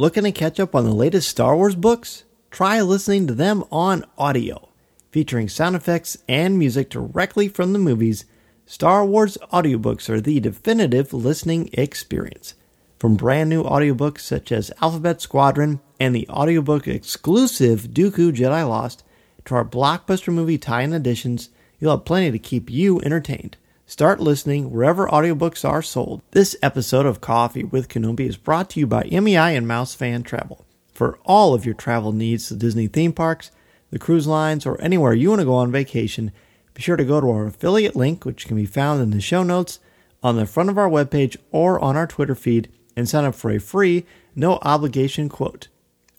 [0.00, 2.22] Looking to catch up on the latest Star Wars books?
[2.52, 4.68] Try listening to them on audio.
[5.10, 8.24] Featuring sound effects and music directly from the movies,
[8.64, 12.54] Star Wars audiobooks are the definitive listening experience.
[13.00, 19.02] From brand new audiobooks such as Alphabet Squadron and the audiobook exclusive Dooku Jedi Lost,
[19.46, 21.48] to our blockbuster movie tie in editions,
[21.80, 23.56] you'll have plenty to keep you entertained.
[23.90, 26.20] Start listening wherever audiobooks are sold.
[26.32, 30.22] This episode of Coffee with Kenobi is brought to you by MEI and Mouse Fan
[30.22, 30.66] Travel.
[30.92, 33.50] For all of your travel needs to Disney theme parks,
[33.90, 36.32] the cruise lines, or anywhere you want to go on vacation,
[36.74, 39.42] be sure to go to our affiliate link, which can be found in the show
[39.42, 39.80] notes,
[40.22, 43.50] on the front of our webpage, or on our Twitter feed, and sign up for
[43.50, 44.04] a free,
[44.36, 45.68] no obligation quote.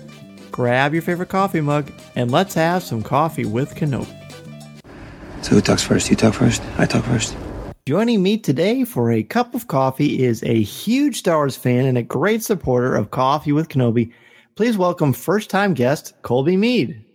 [0.53, 4.15] grab your favorite coffee mug, and let's have some coffee with Kenobi.
[5.43, 6.11] So who talks first?
[6.11, 6.63] You talk first?
[6.77, 7.35] I talk first.
[7.87, 11.97] Joining me today for a cup of coffee is a huge Star Wars fan and
[11.97, 14.13] a great supporter of Coffee with Kenobi.
[14.55, 17.07] Please welcome first time guest Colby Mead.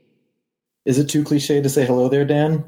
[0.86, 2.66] Is it too cliche to say hello there, Dan?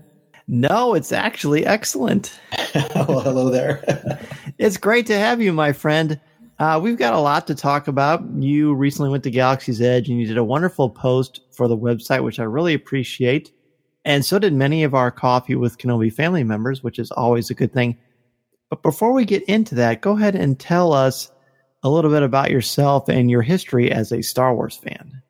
[0.47, 2.39] No, it's actually excellent.
[2.95, 4.19] well, hello there.
[4.57, 6.19] it's great to have you, my friend.
[6.57, 8.23] Uh, we've got a lot to talk about.
[8.37, 12.23] You recently went to Galaxy's Edge and you did a wonderful post for the website,
[12.23, 13.51] which I really appreciate.
[14.05, 17.55] And so did many of our Coffee with Kenobi family members, which is always a
[17.55, 17.97] good thing.
[18.69, 21.31] But before we get into that, go ahead and tell us
[21.83, 25.21] a little bit about yourself and your history as a Star Wars fan.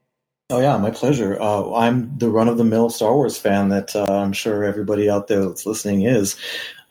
[0.52, 1.42] Oh yeah, my pleasure.
[1.42, 5.66] Uh, I'm the run-of-the-mill Star Wars fan that uh, I'm sure everybody out there that's
[5.66, 6.36] listening is.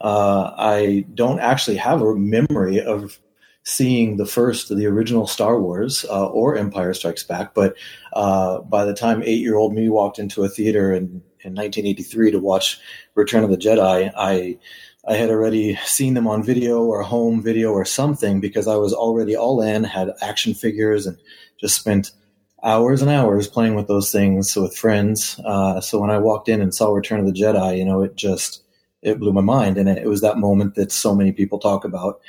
[0.01, 3.17] Uh, I don't actually have a memory of
[3.63, 7.77] seeing the first the original Star Wars uh, or Empire Strikes Back, but
[8.11, 12.77] uh, by the time eight-year-old me walked into a theater in, in 1983 to watch
[13.15, 14.59] Return of the Jedi, I
[15.07, 18.91] I had already seen them on video or home video or something because I was
[18.91, 21.17] already all in, had action figures, and
[21.57, 22.11] just spent–
[22.65, 25.39] hours and hours playing with those things with friends.
[25.45, 28.15] Uh, so when I walked in and saw Return of the Jedi, you know, it
[28.15, 28.63] just
[29.01, 31.85] it blew my mind, and it, it was that moment that so many people talk
[31.85, 32.19] about.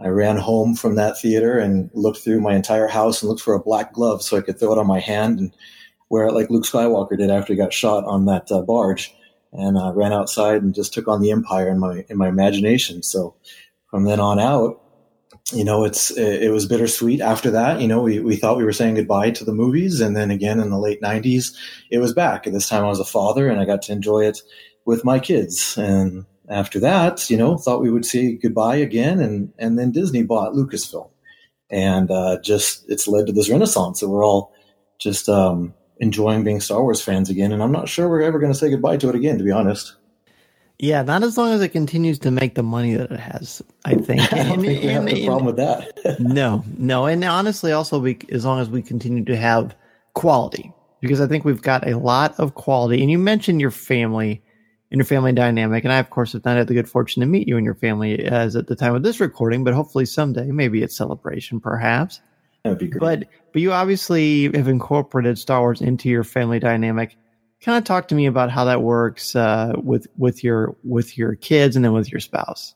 [0.00, 3.54] I ran home from that theater and looked through my entire house and looked for
[3.54, 5.52] a black glove so I could throw it on my hand and
[6.10, 9.14] wear it like Luke Skywalker did after he got shot on that uh, barge.
[9.52, 12.26] And I uh, ran outside and just took on the Empire in my in my
[12.28, 13.04] imagination.
[13.04, 13.36] So
[13.88, 14.82] from then on out,
[15.52, 17.80] you know, it's it was bittersweet after that.
[17.80, 20.58] You know, we, we thought we were saying goodbye to the movies, and then again
[20.58, 21.54] in the late '90s,
[21.90, 22.46] it was back.
[22.46, 24.40] And this time, I was a father, and I got to enjoy it
[24.86, 25.76] with my kids.
[25.76, 30.22] And after that, you know, thought we would say goodbye again, and and then Disney
[30.22, 31.10] bought Lucasfilm,
[31.68, 34.00] and uh, just it's led to this renaissance.
[34.00, 34.54] that we're all
[34.98, 37.52] just um, enjoying being Star Wars fans again.
[37.52, 39.52] And I'm not sure we're ever going to say goodbye to it again, to be
[39.52, 39.94] honest.
[40.78, 43.62] Yeah, not as long as it continues to make the money that it has.
[43.84, 44.20] I think.
[44.32, 46.20] I don't think we have a problem with that.
[46.20, 49.76] no, no, and honestly, also we, as long as we continue to have
[50.14, 53.02] quality, because I think we've got a lot of quality.
[53.02, 54.42] And you mentioned your family
[54.90, 55.84] and your family dynamic.
[55.84, 57.74] And I, of course, have not had the good fortune to meet you and your
[57.74, 62.20] family as at the time of this recording, but hopefully someday, maybe at celebration, perhaps.
[62.62, 63.00] That'd be great.
[63.00, 67.16] But but you obviously have incorporated Star Wars into your family dynamic.
[67.64, 71.34] Kind of talk to me about how that works uh, with with your with your
[71.34, 72.74] kids and then with your spouse.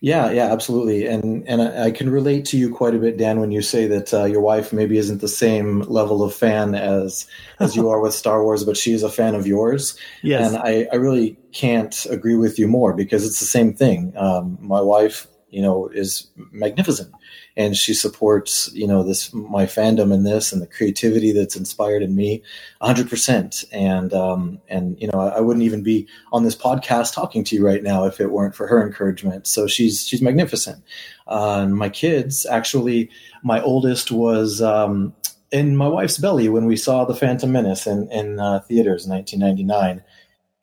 [0.00, 3.38] Yeah, yeah, absolutely, and and I, I, can relate to you quite a bit, Dan,
[3.38, 7.28] when you say that uh, your wife maybe isn't the same level of fan as
[7.60, 9.96] as you are with Star Wars, but she is a fan of yours.
[10.22, 14.12] Yes, and I, I really can't agree with you more because it's the same thing.
[14.16, 17.14] Um, my wife, you know, is magnificent
[17.56, 22.02] and she supports you know this my fandom in this and the creativity that's inspired
[22.02, 22.42] in me
[22.82, 27.44] 100% and um, and you know I, I, wouldn't even be on this podcast talking
[27.44, 29.46] to you right now if it weren't for her encouragement.
[29.46, 30.82] So she's she's magnificent.
[31.26, 33.10] Uh, my kids actually
[33.42, 35.14] my oldest was um,
[35.50, 39.12] in my wife's belly when we saw the phantom menace in, in uh, theaters in
[39.12, 40.02] 1999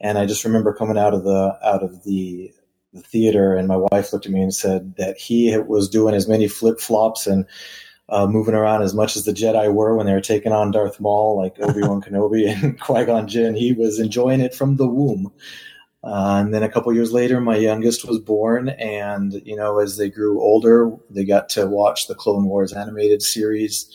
[0.01, 2.51] and i just remember coming out of the out of the
[2.93, 6.27] the theater, and my wife looked at me and said that he was doing as
[6.27, 7.45] many flip flops and
[8.09, 10.99] uh, moving around as much as the Jedi were when they were taking on Darth
[10.99, 13.55] Maul, like Obi Wan Kenobi and Qui Gon Jinn.
[13.55, 15.31] He was enjoying it from the womb.
[16.03, 19.97] Uh, and then a couple years later, my youngest was born, and you know, as
[19.97, 23.87] they grew older, they got to watch the Clone Wars animated series,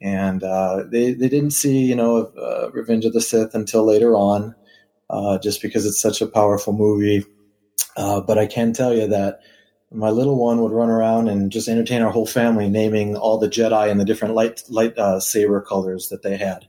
[0.00, 4.14] and uh, they they didn't see you know uh, Revenge of the Sith until later
[4.14, 4.54] on,
[5.10, 7.26] uh, just because it's such a powerful movie
[7.96, 9.40] uh, but I can tell you that
[9.90, 13.48] my little one would run around and just entertain our whole family, naming all the
[13.48, 16.66] Jedi and the different light light uh, saber colors that they had.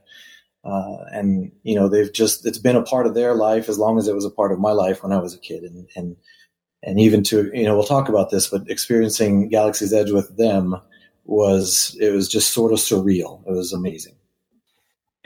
[0.64, 3.98] Uh, and you know, they've just it's been a part of their life as long
[3.98, 6.16] as it was a part of my life when I was a kid, and and
[6.82, 10.76] and even to you know, we'll talk about this, but experiencing Galaxy's Edge with them
[11.24, 13.46] was it was just sort of surreal.
[13.46, 14.16] It was amazing.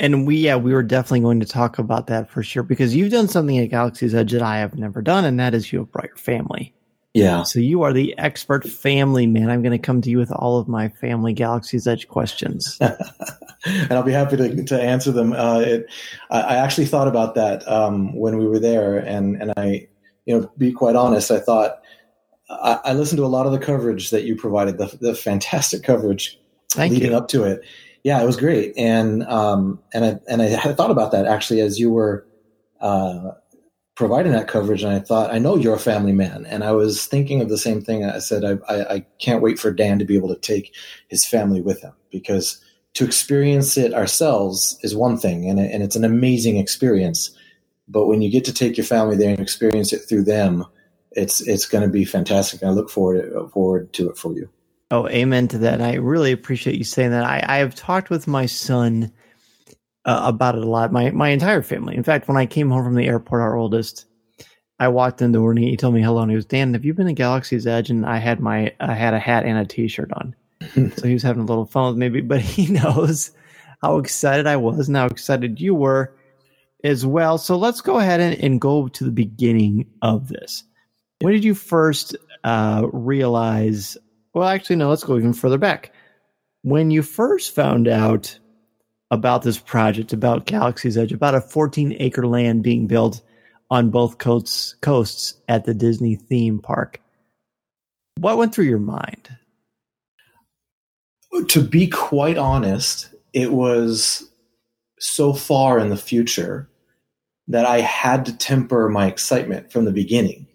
[0.01, 3.13] And we, yeah, we were definitely going to talk about that for sure because you've
[3.13, 5.93] done something at Galaxy's Edge that I have never done, and that is you have
[5.93, 6.75] brought your family.
[7.13, 7.43] Yeah.
[7.43, 9.51] So you are the expert family man.
[9.51, 13.93] I'm going to come to you with all of my family Galaxy's Edge questions, and
[13.93, 15.35] I'll be happy to to answer them.
[15.35, 15.87] Uh, it,
[16.31, 19.87] I actually thought about that um, when we were there, and and I,
[20.25, 21.83] you know, be quite honest, I thought
[22.49, 25.83] I, I listened to a lot of the coverage that you provided, the the fantastic
[25.83, 27.17] coverage Thank leading you.
[27.19, 27.63] up to it
[28.03, 31.61] yeah, it was great, and um, and I and I had thought about that actually
[31.61, 32.27] as you were
[32.81, 33.33] uh,
[33.95, 37.07] providing that coverage, and I thought I know you're a family man, and I was
[37.07, 38.05] thinking of the same thing.
[38.05, 40.75] I said I, I, I can't wait for Dan to be able to take
[41.09, 42.63] his family with him because
[42.95, 47.31] to experience it ourselves is one thing, and and it's an amazing experience.
[47.87, 50.65] But when you get to take your family there and experience it through them,
[51.13, 52.63] it's it's going to be fantastic.
[52.63, 54.49] I look forward forward to it for you.
[54.91, 55.75] Oh, amen to that.
[55.75, 57.25] And I really appreciate you saying that.
[57.25, 59.13] I, I have talked with my son
[60.05, 60.93] uh, about it a lot.
[60.93, 61.97] My my entire family.
[61.97, 64.07] In fact, when I came home from the airport, our oldest,
[64.79, 66.23] I walked in the door and he told me hello.
[66.23, 66.75] And he was Dan.
[66.75, 67.91] Have you been to Galaxy's Edge?
[67.91, 70.35] And I had my I had a hat and a T-shirt on.
[70.97, 73.31] so he was having a little fun with me, but he knows
[73.83, 76.15] how excited I was and how excited you were
[76.83, 77.39] as well.
[77.39, 80.65] So let's go ahead and, and go to the beginning of this.
[81.21, 83.97] When did you first uh, realize
[84.35, 85.93] well, actually, no, let's go even further back.
[86.63, 88.39] When you first found out
[89.11, 93.23] about this project, about Galaxy's Edge, about a 14 acre land being built
[93.71, 97.01] on both coasts, coasts at the Disney theme park,
[98.19, 99.37] what went through your mind?
[101.49, 104.29] To be quite honest, it was
[104.99, 106.69] so far in the future
[107.49, 110.47] that I had to temper my excitement from the beginning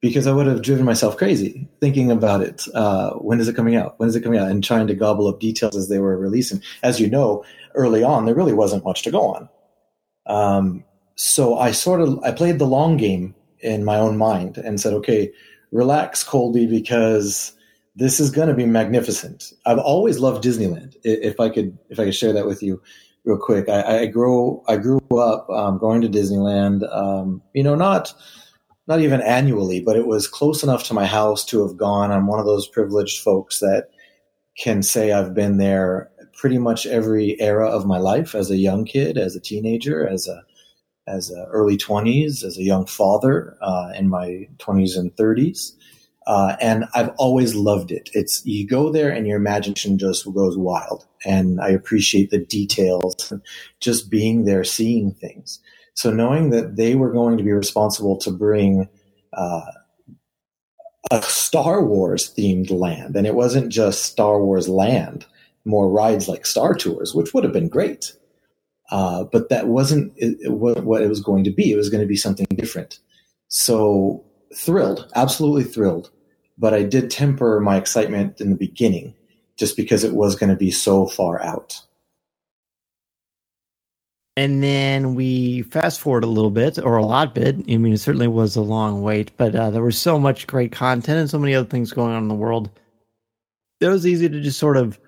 [0.00, 2.64] because I would have driven myself crazy thinking about it.
[2.74, 3.98] Uh, when is it coming out?
[3.98, 4.50] When is it coming out?
[4.50, 6.62] And trying to gobble up details as they were releasing.
[6.82, 9.48] As you know, early on, there really wasn't much to go on.
[10.26, 10.84] Um,
[11.16, 14.94] so I sort of I played the long game in my own mind and said,
[14.94, 15.30] okay,
[15.70, 17.52] relax, Colby, because
[17.94, 19.52] this is going to be magnificent.
[19.66, 20.96] I've always loved Disneyland.
[21.04, 22.80] If I could, if I could share that with you
[23.24, 26.90] real quick, I, I grew I grew up um, going to Disneyland.
[26.94, 28.14] Um, you know, not
[28.90, 32.10] not even annually, but it was close enough to my house to have gone.
[32.10, 33.90] I'm one of those privileged folks that
[34.58, 38.84] can say I've been there pretty much every era of my life as a young
[38.84, 40.42] kid, as a teenager, as a
[41.06, 45.72] as a early 20s, as a young father uh, in my 20s and 30s.
[46.26, 48.10] Uh, and I've always loved it.
[48.12, 51.06] It's you go there and your imagination just goes wild.
[51.24, 53.32] And I appreciate the details,
[53.80, 55.60] just being there, seeing things.
[56.00, 58.88] So knowing that they were going to be responsible to bring
[59.34, 59.70] uh,
[61.10, 65.26] a Star Wars themed land, and it wasn't just Star Wars land,
[65.66, 68.14] more rides like Star Tours, which would have been great.
[68.90, 71.70] Uh, but that wasn't it, it, what it was going to be.
[71.70, 72.98] It was going to be something different.
[73.48, 74.24] So
[74.56, 76.10] thrilled, absolutely thrilled.
[76.56, 79.14] But I did temper my excitement in the beginning
[79.58, 81.82] just because it was going to be so far out.
[84.36, 87.56] And then we fast forward a little bit, or a lot bit.
[87.56, 90.72] I mean, it certainly was a long wait, but uh, there was so much great
[90.72, 92.70] content and so many other things going on in the world.
[93.80, 94.98] It was easy to just sort of,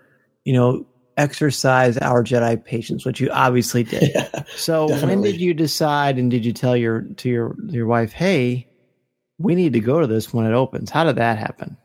[0.45, 0.87] you know,
[1.17, 4.11] exercise our Jedi patience, which you obviously did.
[4.15, 5.15] Yeah, so definitely.
[5.15, 8.69] when did you decide, and did you tell your to your your wife, hey,
[9.39, 10.91] we need to go to this when it opens?
[10.91, 11.77] How did that happen?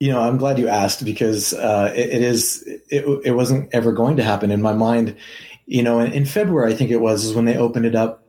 [0.00, 3.92] You know, I'm glad you asked because uh, it, it is it, it wasn't ever
[3.92, 5.16] going to happen in my mind
[5.66, 8.24] you know, in, in, February, I think it was, is when they opened it up,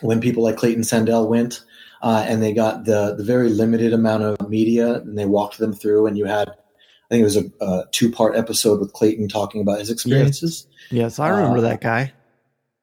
[0.00, 1.62] when people like Clayton Sandell went
[2.02, 5.72] uh, and they got the, the very limited amount of media and they walked them
[5.72, 9.28] through and you had, I think it was a, a two part episode with Clayton
[9.28, 10.66] talking about his experiences.
[10.90, 12.12] Yes, I remember uh, that guy.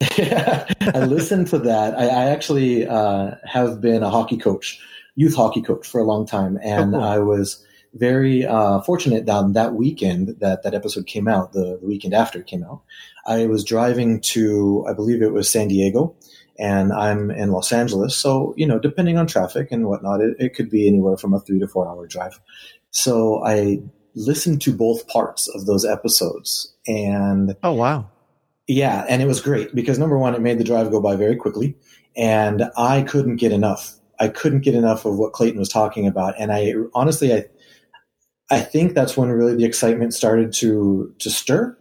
[0.00, 1.98] I listened to that.
[1.98, 4.80] I, I actually uh, have been a hockey coach,
[5.16, 6.58] youth hockey coach for a long time.
[6.62, 7.08] And oh, cool.
[7.08, 7.64] I was
[7.94, 12.40] very uh, fortunate that that weekend that that episode came out, the, the weekend after
[12.40, 12.82] it came out,
[13.26, 16.14] I was driving to, I believe it was San Diego,
[16.58, 18.16] and I'm in Los Angeles.
[18.16, 21.40] So, you know, depending on traffic and whatnot, it, it could be anywhere from a
[21.40, 22.40] three to four hour drive.
[22.90, 23.80] So I
[24.14, 26.74] listened to both parts of those episodes.
[26.86, 28.10] And oh, wow.
[28.66, 29.06] Yeah.
[29.08, 31.76] And it was great because number one, it made the drive go by very quickly.
[32.16, 33.94] And I couldn't get enough.
[34.18, 36.34] I couldn't get enough of what Clayton was talking about.
[36.38, 37.44] And I honestly, I,
[38.50, 41.76] I think that's when really the excitement started to to stir.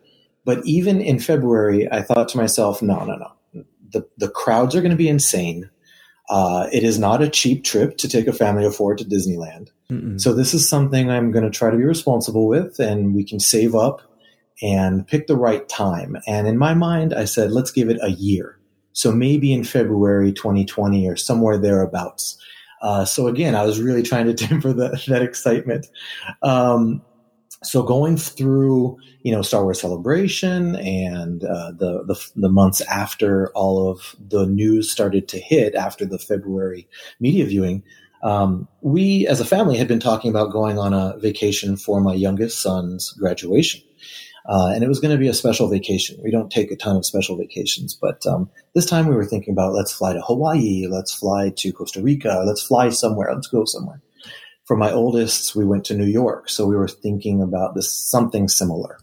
[0.45, 3.63] But even in February, I thought to myself, no, no, no.
[3.91, 5.69] The the crowds are going to be insane.
[6.29, 9.69] Uh, it is not a cheap trip to take a family of four to Disneyland.
[9.89, 10.19] Mm-mm.
[10.19, 13.39] So this is something I'm going to try to be responsible with, and we can
[13.39, 14.01] save up
[14.61, 16.17] and pick the right time.
[16.27, 18.57] And in my mind, I said, let's give it a year.
[18.93, 22.37] So maybe in February 2020 or somewhere thereabouts.
[22.81, 25.87] Uh, so again, I was really trying to temper that, excitement.
[26.43, 27.01] Um,
[27.63, 33.49] so going through, you know, Star Wars Celebration and uh, the, the, the months after
[33.53, 36.87] all of the news started to hit after the February
[37.19, 37.83] media viewing,
[38.23, 42.13] um, we as a family had been talking about going on a vacation for my
[42.13, 43.81] youngest son's graduation.
[44.47, 46.17] Uh, and it was going to be a special vacation.
[46.23, 49.51] We don't take a ton of special vacations, but um, this time we were thinking
[49.51, 53.65] about let's fly to Hawaii, let's fly to Costa Rica, let's fly somewhere, let's go
[53.65, 54.01] somewhere.
[54.63, 58.47] For my oldest, we went to New York, so we were thinking about this something
[58.47, 58.97] similar.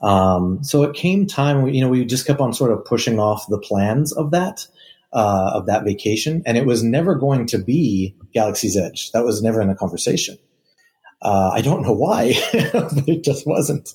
[0.00, 3.46] Um, so it came time, you know, we just kept on sort of pushing off
[3.48, 4.66] the plans of that.
[5.12, 9.12] Uh, of that vacation, and it was never going to be Galaxy's Edge.
[9.12, 10.36] That was never in the conversation.
[11.22, 12.32] Uh, I don't know why,
[12.72, 13.94] but it just wasn't.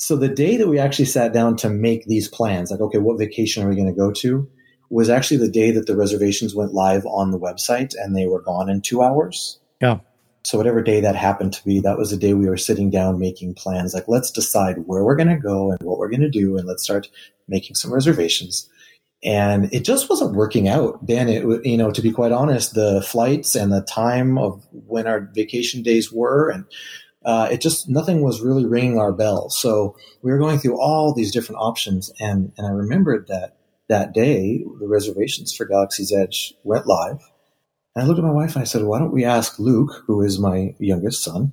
[0.00, 3.18] So the day that we actually sat down to make these plans, like, okay, what
[3.18, 4.48] vacation are we going to go to?
[4.88, 8.40] Was actually the day that the reservations went live on the website and they were
[8.40, 9.60] gone in two hours.
[9.82, 10.00] Yeah.
[10.42, 13.18] So whatever day that happened to be, that was the day we were sitting down
[13.18, 13.92] making plans.
[13.92, 16.66] Like, let's decide where we're going to go and what we're going to do, and
[16.66, 17.10] let's start
[17.46, 18.70] making some reservations.
[19.22, 21.04] And it just wasn't working out.
[21.04, 25.06] Dan, it, you know, to be quite honest, the flights and the time of when
[25.06, 26.64] our vacation days were, and
[27.24, 29.50] uh, it just nothing was really ringing our bell.
[29.50, 33.56] So we were going through all these different options, and and I remembered that
[33.88, 37.18] that day the reservations for Galaxy's Edge went live.
[37.94, 40.22] And I looked at my wife and I said, "Why don't we ask Luke, who
[40.22, 41.52] is my youngest son,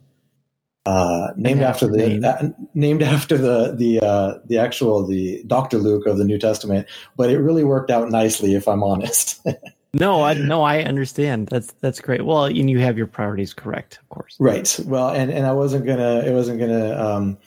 [0.85, 2.23] uh, named after the name.
[2.23, 6.87] uh, named after the the uh, the actual the Doctor Luke of the New Testament?"
[7.17, 9.45] But it really worked out nicely, if I'm honest.
[9.99, 11.47] no, I no, I understand.
[11.47, 12.25] That's that's great.
[12.25, 14.35] Well, and you have your priorities correct, of course.
[14.39, 14.79] Right.
[14.85, 17.37] Well, and and I wasn't gonna it wasn't gonna um,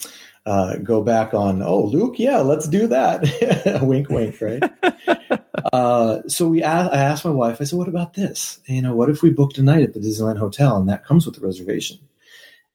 [0.46, 1.62] uh, go back on.
[1.62, 3.80] Oh, Luke, yeah, let's do that.
[3.82, 4.40] wink, wink.
[4.40, 4.62] Right.
[5.72, 7.58] uh, so we asked, I asked my wife.
[7.60, 8.60] I said, "What about this?
[8.66, 11.26] You know, what if we booked a night at the Disneyland Hotel and that comes
[11.26, 11.98] with the reservation?"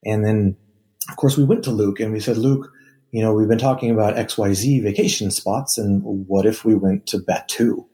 [0.03, 0.55] And then,
[1.09, 2.71] of course, we went to Luke and we said, "Luke."
[3.11, 7.19] You know, we've been talking about XYZ vacation spots, and what if we went to
[7.19, 7.85] Batuu?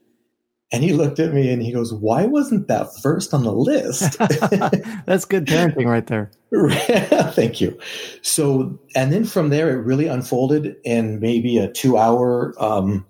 [0.72, 4.18] And he looked at me and he goes, Why wasn't that first on the list?
[5.06, 6.30] That's good parenting right there.
[7.32, 7.78] Thank you.
[8.22, 13.06] So, and then from there, it really unfolded in maybe a two hour, um,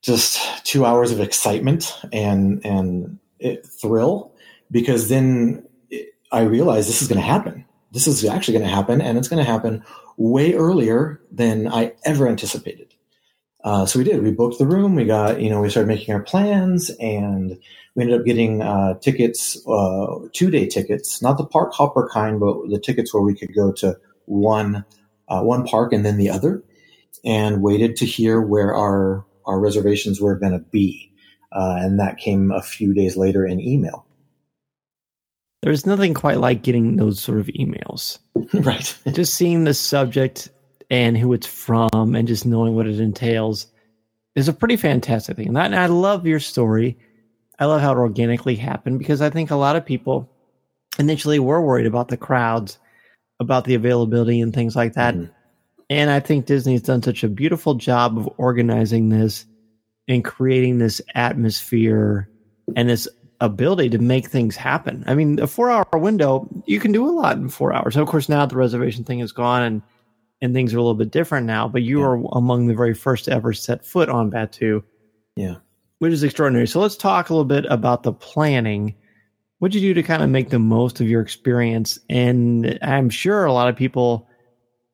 [0.00, 4.34] just two hours of excitement and, and it, thrill
[4.70, 5.64] because then
[6.32, 7.66] I realized this is going to happen.
[7.92, 9.84] This is actually going to happen and it's going to happen
[10.16, 12.91] way earlier than I ever anticipated.
[13.64, 14.22] Uh, so we did.
[14.22, 14.94] We booked the room.
[14.94, 17.58] We got, you know, we started making our plans, and
[17.94, 22.40] we ended up getting uh, tickets, uh, two day tickets, not the park hopper kind,
[22.40, 24.84] but the tickets where we could go to one
[25.28, 26.62] uh, one park and then the other,
[27.24, 31.12] and waited to hear where our our reservations were going to be,
[31.52, 34.06] uh, and that came a few days later in email.
[35.62, 38.18] there's nothing quite like getting those sort of emails.
[38.52, 38.98] right.
[39.12, 40.50] just seeing the subject
[40.92, 43.66] and who it's from and just knowing what it entails
[44.34, 45.48] is a pretty fantastic thing.
[45.48, 46.98] And, that, and I love your story.
[47.58, 50.30] I love how it organically happened because I think a lot of people
[50.98, 52.78] initially were worried about the crowds,
[53.40, 55.14] about the availability and things like that.
[55.14, 55.32] Mm-hmm.
[55.88, 59.46] And I think Disney's done such a beautiful job of organizing this
[60.08, 62.28] and creating this atmosphere
[62.76, 63.08] and this
[63.40, 65.04] ability to make things happen.
[65.06, 67.96] I mean, a four hour window, you can do a lot in four hours.
[67.96, 69.82] of course, now the reservation thing is gone and
[70.42, 72.06] and things are a little bit different now, but you yeah.
[72.06, 74.82] are among the very first to ever set foot on Batuu.
[75.36, 75.56] Yeah.
[76.00, 76.66] Which is extraordinary.
[76.66, 78.96] So let's talk a little bit about the planning.
[79.60, 82.00] What'd you do to kind of make the most of your experience?
[82.10, 84.28] And I'm sure a lot of people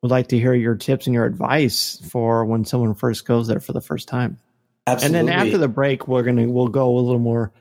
[0.02, 3.59] would like to hear your tips and your advice for when someone first goes there
[3.59, 4.38] for the first time.
[4.87, 5.19] Absolutely.
[5.19, 7.52] And then after the break, we're gonna we'll go a little more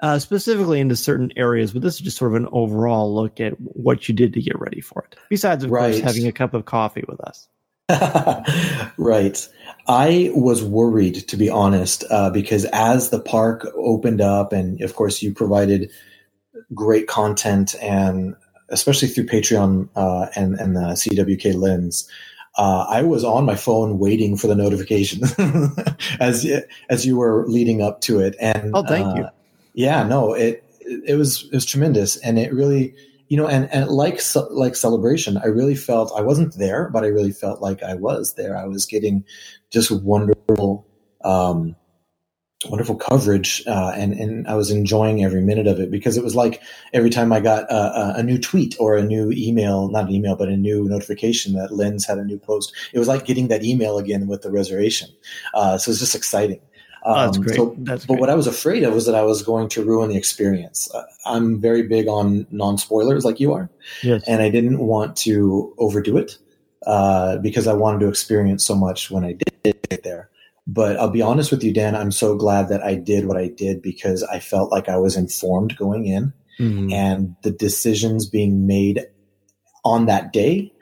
[0.00, 3.52] uh, specifically into certain areas, but this is just sort of an overall look at
[3.60, 5.18] what you did to get ready for it.
[5.28, 5.92] Besides, of right.
[5.92, 7.48] course, having a cup of coffee with us.
[8.96, 9.48] right.
[9.88, 14.94] I was worried, to be honest, uh, because as the park opened up, and of
[14.94, 15.90] course, you provided
[16.74, 18.36] great content, and
[18.68, 22.08] especially through Patreon uh, and and the CWK lens.
[22.56, 25.22] Uh, I was on my phone waiting for the notification
[26.20, 26.46] as
[26.88, 29.26] as you were leading up to it, and oh, thank you.
[29.74, 30.64] Yeah, no, it
[31.06, 32.94] it was it was tremendous, and it really,
[33.28, 37.08] you know, and and like like celebration, I really felt I wasn't there, but I
[37.08, 38.56] really felt like I was there.
[38.56, 39.24] I was getting
[39.70, 40.88] just wonderful,
[41.24, 41.76] um,
[42.68, 46.34] wonderful coverage, uh, and and I was enjoying every minute of it because it was
[46.34, 46.60] like
[46.92, 50.34] every time I got a, a, new tweet or a new email, not an email,
[50.34, 52.74] but a new notification that Lens had a new post.
[52.92, 55.10] It was like getting that email again with the reservation.
[55.54, 56.60] Uh, so it was just exciting.
[57.04, 57.56] Um, oh, that's great.
[57.56, 58.20] So, that's but great.
[58.20, 60.90] what I was afraid of was that I was going to ruin the experience.
[60.92, 63.70] Uh, I'm very big on non spoilers, like you are,
[64.02, 64.22] yes.
[64.26, 66.36] and I didn't want to overdo it
[66.86, 69.32] uh, because I wanted to experience so much when I
[69.64, 70.30] did get there.
[70.66, 71.96] But I'll be honest with you, Dan.
[71.96, 75.16] I'm so glad that I did what I did because I felt like I was
[75.16, 76.92] informed going in, mm-hmm.
[76.92, 79.06] and the decisions being made
[79.84, 80.72] on that day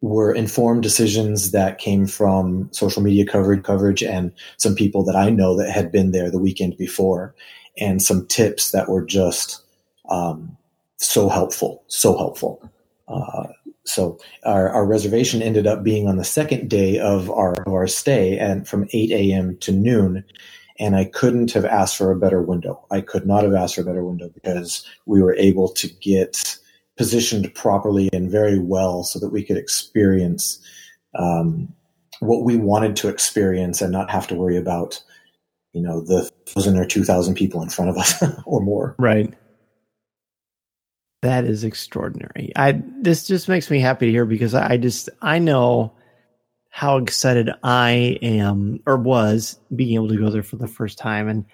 [0.00, 5.30] were informed decisions that came from social media coverage, coverage and some people that I
[5.30, 7.34] know that had been there the weekend before,
[7.78, 9.62] and some tips that were just
[10.08, 10.56] um,
[10.98, 12.70] so helpful, so helpful.
[13.08, 13.46] Uh,
[13.84, 17.86] so our, our, reservation ended up being on the second day of our of our
[17.86, 19.56] stay, and from 8 a.m.
[19.58, 20.24] to noon.
[20.78, 22.84] And I couldn't have asked for a better window.
[22.90, 26.58] I could not have asked for a better window because we were able to get
[26.96, 30.58] positioned properly and very well so that we could experience
[31.18, 31.72] um,
[32.20, 35.02] what we wanted to experience and not have to worry about
[35.72, 38.94] you know the thousand or two thousand people in front of us or more.
[38.98, 39.32] Right.
[41.22, 42.52] That is extraordinary.
[42.56, 45.92] I this just makes me happy to hear because i just i know
[46.70, 51.28] how excited i am or was being able to go there for the first time.
[51.28, 51.44] And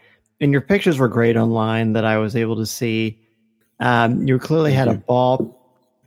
[0.40, 3.21] and your pictures were great online that i was able to see
[3.82, 5.58] um, you clearly had a ball.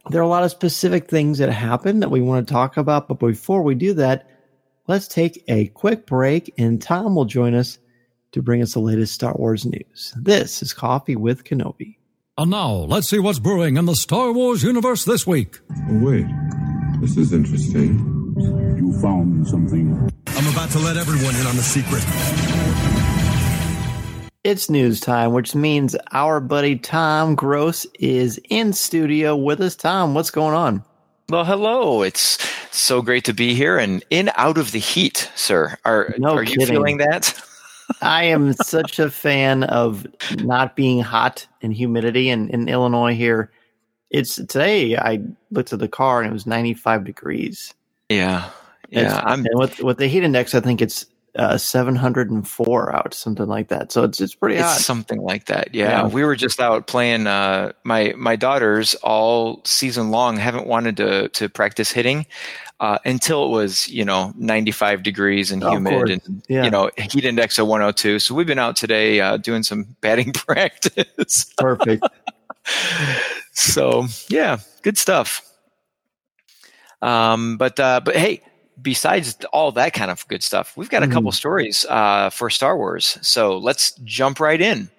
[0.09, 3.09] There are a lot of specific things that happened that we want to talk about,
[3.09, 4.29] but before we do that,
[4.88, 7.77] let's take a quick break, and Tom will join us
[8.31, 10.13] to bring us the latest Star Wars news.
[10.15, 11.97] This is Coffee with Kenobi.
[12.38, 15.59] And now, let's see what's brewing in the Star Wars universe this week.
[15.89, 16.27] Oh, wait,
[17.01, 17.99] this is interesting.
[18.77, 20.09] You found something.
[20.27, 23.05] I'm about to let everyone in on the secret.
[24.45, 29.75] It's news time, which means our buddy Tom Gross is in studio with us.
[29.75, 30.84] Tom, what's going on?
[31.29, 32.03] Well, hello.
[32.03, 32.38] It's
[32.69, 35.75] so great to be here and in out of the heat, sir.
[35.84, 36.62] Are no are kidding.
[36.62, 37.41] you feeling that?
[38.03, 40.05] I am such a fan of
[40.38, 43.49] not being hot and humidity in, in Illinois here.
[44.12, 47.73] It's today I looked at the car and it was 95 degrees.
[48.10, 48.47] Yeah.
[48.89, 49.23] Yeah.
[49.25, 53.91] I'm with with the heat index I think it's uh, 704 out, something like that.
[53.91, 54.80] So it's it's pretty it's hot.
[54.80, 55.74] Something like that.
[55.74, 55.89] Yeah.
[55.89, 56.08] yeah.
[56.08, 57.28] We were just out playing.
[57.28, 62.26] Uh, my my daughters all season long haven't wanted to to practice hitting.
[62.82, 66.65] Uh, until it was, you know, 95 degrees and humid and, yeah.
[66.65, 68.19] you know, heat index of 102.
[68.19, 71.45] So we've been out today uh, doing some batting practice.
[71.58, 72.06] Perfect.
[73.54, 75.41] so yeah, good stuff.
[77.02, 78.41] Um, but, uh, but hey,
[78.81, 81.35] besides all that kind of good stuff, we've got a couple mm.
[81.35, 83.17] stories uh, for Star Wars.
[83.21, 84.89] So let's jump right in.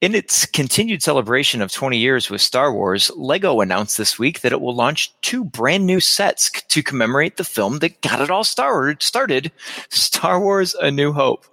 [0.00, 4.52] In its continued celebration of 20 years with Star Wars, LEGO announced this week that
[4.52, 8.44] it will launch two brand new sets to commemorate the film that got it all
[8.44, 9.50] started, started
[9.88, 11.46] Star Wars A New Hope.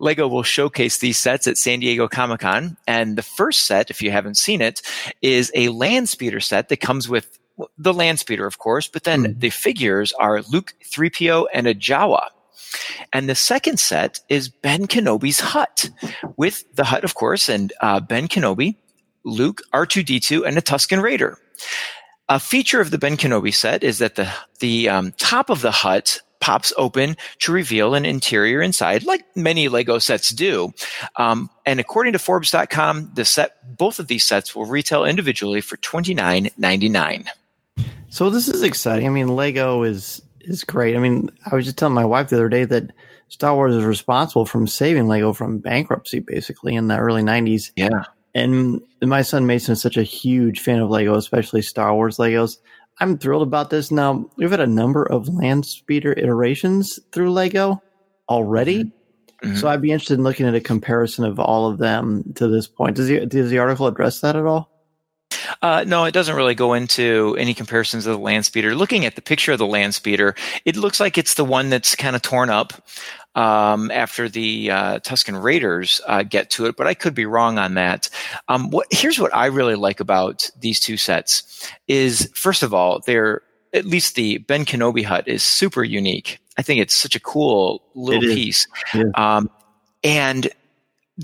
[0.00, 2.78] LEGO will showcase these sets at San Diego Comic Con.
[2.86, 4.80] And the first set, if you haven't seen it,
[5.20, 7.38] is a land speeder set that comes with
[7.78, 9.40] the land speeder, of course, but then mm.
[9.40, 12.28] the figures are Luke 3PO and a Jawa.
[13.12, 15.90] And the second set is Ben Kenobi's hut,
[16.36, 18.76] with the hut, of course, and uh, Ben Kenobi,
[19.24, 21.38] Luke, R2D2, and a Tusken Raider.
[22.28, 25.70] A feature of the Ben Kenobi set is that the the um, top of the
[25.70, 30.72] hut pops open to reveal an interior inside, like many Lego sets do.
[31.16, 35.76] Um, and according to Forbes.com, the set both of these sets will retail individually for
[35.78, 37.28] twenty nine ninety nine.
[38.12, 39.06] So this is exciting.
[39.06, 40.96] I mean, Lego is is great.
[40.96, 42.92] I mean, I was just telling my wife the other day that
[43.28, 47.72] Star Wars is responsible from saving Lego from bankruptcy, basically in the early '90s.
[47.74, 48.04] Yeah.
[48.34, 52.58] And my son Mason is such a huge fan of Lego, especially Star Wars Legos.
[53.00, 53.90] I'm thrilled about this.
[53.90, 57.82] Now we've had a number of land speeder iterations through Lego
[58.28, 58.84] already.
[58.84, 59.48] Mm-hmm.
[59.48, 59.56] mm-hmm.
[59.56, 62.68] So I'd be interested in looking at a comparison of all of them to this
[62.68, 62.96] point.
[62.96, 64.71] Does the does the article address that at all?
[65.60, 68.74] Uh, no, it doesn't really go into any comparisons of the land speeder.
[68.74, 71.94] Looking at the picture of the land speeder, it looks like it's the one that's
[71.96, 72.72] kind of torn up
[73.34, 77.58] um, after the uh, Tusken Raiders uh, get to it, but I could be wrong
[77.58, 78.10] on that.
[78.48, 83.00] Um, what, here's what I really like about these two sets is, first of all,
[83.06, 83.42] they're
[83.72, 86.38] at least the Ben Kenobi hut is super unique.
[86.58, 88.66] I think it's such a cool little piece.
[88.92, 89.04] Yeah.
[89.14, 89.50] Um,
[90.04, 90.50] and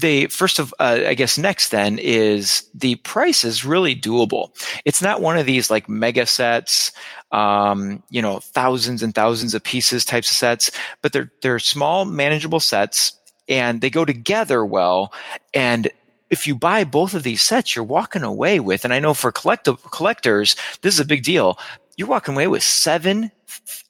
[0.01, 4.51] they first of uh, i guess next then is the price is really doable.
[4.85, 6.93] It's not one of these like mega sets
[7.33, 10.71] um, you know thousands and thousands of pieces types of sets
[11.03, 13.13] but they're they're small manageable sets
[13.49, 15.13] and they go together well.
[15.55, 15.91] And
[16.31, 19.33] if you buy both of these sets you're walking away with and i know for
[19.33, 21.59] collective collectors this is a big deal
[21.97, 23.31] you're walking away with seven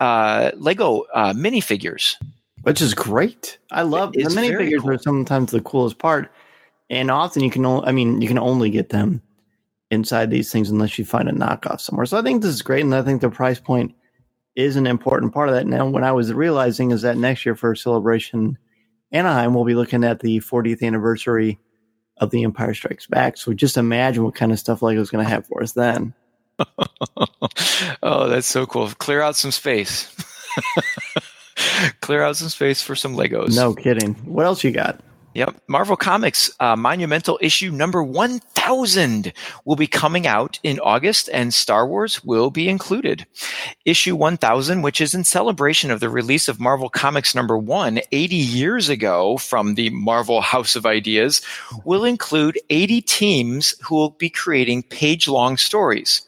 [0.01, 2.14] uh, lego uh, minifigures
[2.62, 3.59] which is great.
[3.71, 4.90] I love the minifigures cool.
[4.90, 6.31] are sometimes the coolest part,
[6.90, 9.23] and often you can only, I mean, you can only get them
[9.90, 12.07] inside these things unless you find a knockoff somewhere.
[12.07, 13.94] So I think this is great, and I think the price point
[14.55, 15.66] is an important part of that.
[15.66, 18.59] Now, what I was realizing is that next year for Celebration
[19.12, 21.59] Anaheim, we'll be looking at the 40th anniversary
[22.18, 23.37] of The Empire Strikes Back.
[23.37, 26.12] So just imagine what kind of stuff Lego's going to have for us then.
[28.03, 28.88] oh, that's so cool!
[28.88, 30.12] Clear out some space.
[32.01, 33.55] Clear out some space for some Legos.
[33.57, 34.14] No kidding.
[34.25, 35.01] What else you got?
[35.38, 35.55] Yep.
[35.68, 39.33] Marvel Comics uh, Monumental Issue number 1000
[39.64, 43.24] will be coming out in August, and Star Wars will be included.
[43.85, 48.35] Issue 1000, which is in celebration of the release of Marvel Comics number one 80
[48.35, 51.40] years ago from the Marvel House of Ideas,
[51.85, 56.22] will include 80 teams who will be creating page long stories.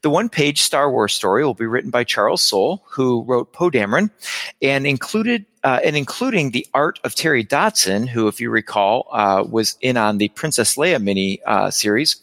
[0.00, 3.70] The one page Star Wars story will be written by Charles Soule, who wrote Poe
[3.70, 4.10] Dameron,
[4.62, 9.42] and included uh, and including the art of Terry Dodson, who, if you recall, uh,
[9.48, 12.16] was in on the Princess Leia mini uh, series.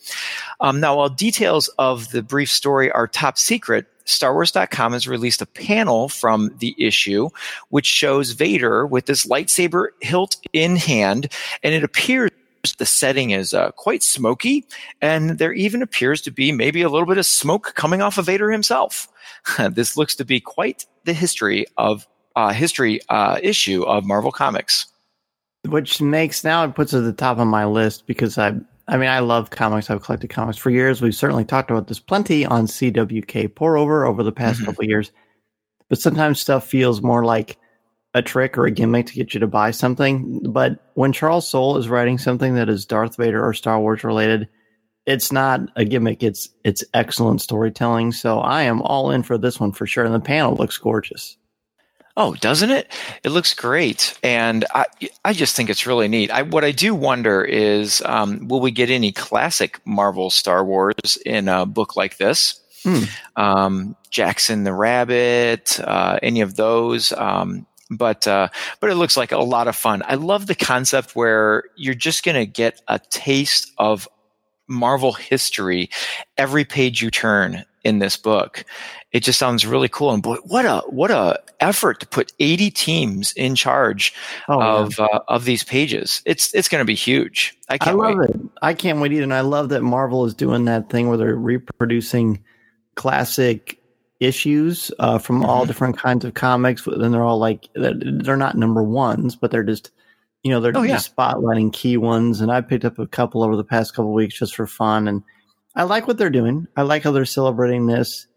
[0.60, 5.46] Um, now, while details of the brief story are top secret, StarWars.com has released a
[5.46, 7.30] panel from the issue,
[7.70, 11.32] which shows Vader with this lightsaber hilt in hand,
[11.64, 12.32] and it appears
[12.78, 14.66] the setting is uh, quite smoky,
[15.02, 18.28] and there even appears to be maybe a little bit of smoke coming off of
[18.28, 19.08] Vader himself.
[19.72, 24.88] this looks to be quite the history of uh, history uh, issue of Marvel Comics.
[25.68, 28.56] Which makes now it puts it at the top of my list because I,
[28.88, 29.90] I mean, I love comics.
[29.90, 31.02] I've collected comics for years.
[31.02, 34.66] We've certainly talked about this plenty on CWK Pour Over over the past mm-hmm.
[34.66, 35.12] couple years.
[35.88, 37.58] But sometimes stuff feels more like
[38.14, 40.42] a trick or a gimmick to get you to buy something.
[40.52, 44.48] But when Charles Soule is writing something that is Darth Vader or Star Wars related,
[45.06, 46.24] it's not a gimmick.
[46.24, 48.12] It's it's excellent storytelling.
[48.12, 50.06] So I am all in for this one for sure.
[50.06, 51.38] And the panel looks gorgeous.
[52.18, 52.92] Oh, doesn't it?
[53.24, 54.86] It looks great, and I
[55.24, 56.30] I just think it's really neat.
[56.32, 61.18] I, what I do wonder is, um, will we get any classic Marvel Star Wars
[61.26, 62.60] in a book like this?
[62.84, 63.04] Hmm.
[63.36, 67.12] Um, Jaxxon the Rabbit, uh, any of those?
[67.14, 68.48] Um, but uh,
[68.80, 70.02] but it looks like a lot of fun.
[70.06, 74.08] I love the concept where you're just going to get a taste of
[74.72, 75.90] Marvel history
[76.38, 78.64] every page you turn in this book.
[79.12, 80.12] It just sounds really cool.
[80.12, 84.14] And boy, what a what a effort to put 80 teams in charge
[84.48, 86.22] oh, of uh, of these pages.
[86.26, 87.58] It's it's going to be huge.
[87.70, 88.30] I can't I love wait.
[88.30, 88.42] it.
[88.62, 89.24] I can't wait either.
[89.24, 92.44] And I love that Marvel is doing that thing where they're reproducing
[92.96, 93.80] classic
[94.20, 95.50] issues uh, from mm-hmm.
[95.50, 96.86] all different kinds of comics.
[96.88, 99.92] And they're all like they're not number ones, but they're just
[100.44, 100.96] You know, they're Oh, yeah.
[100.96, 104.38] just spotlighting key ones, and I picked up a couple over the past couple weeks
[104.40, 105.24] just for fun, and
[105.76, 106.68] I like what they're doing.
[106.76, 108.28] I like how they're celebrating this.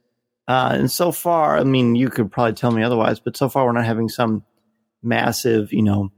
[0.46, 3.64] Uh, and so far, I mean, you could probably tell me otherwise, but so far
[3.64, 4.44] we're not having some
[5.02, 6.12] massive, you know,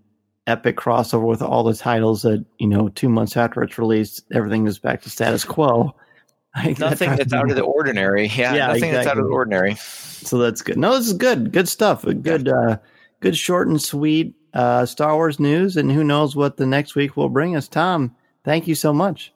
[0.49, 4.66] epic crossover with all the titles that you know two months after it's released, everything
[4.66, 5.94] is back to status quo.
[6.57, 8.27] I think that Nothing drives that's out of the ordinary.
[8.29, 9.75] Yeah, Yeah, nothing that's out of the ordinary.
[9.77, 10.79] So that's good.
[10.79, 11.53] No, this is good.
[11.53, 12.05] Good stuff.
[12.05, 12.79] A good, uh,
[13.20, 17.16] good short and sweet uh, Star Wars news, and who knows what the next week
[17.16, 17.69] will bring us.
[17.69, 19.33] Tom, thank you so much.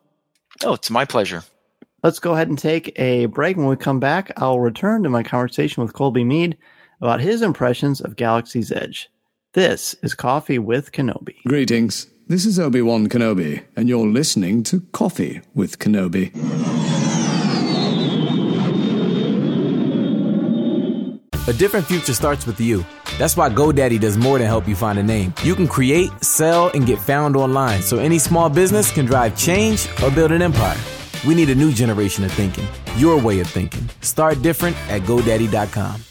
[0.64, 1.44] Oh, it's my pleasure.
[2.02, 3.58] Let's go ahead and take a break.
[3.58, 6.56] When we come back, I'll return to my conversation with Colby Mead
[7.02, 9.10] about his impressions of Galaxy's Edge.
[9.52, 11.36] This is Coffee with Kenobi.
[11.46, 12.06] Greetings.
[12.26, 16.30] This is Obi Wan Kenobi, and you're listening to Coffee with Kenobi.
[21.48, 22.84] A different future starts with you.
[23.18, 25.32] That's why GoDaddy does more than help you find a name.
[25.42, 29.88] You can create, sell, and get found online so any small business can drive change
[30.02, 30.78] or build an empire.
[31.26, 33.88] We need a new generation of thinking, your way of thinking.
[34.02, 36.04] Start different at GoDaddy.com.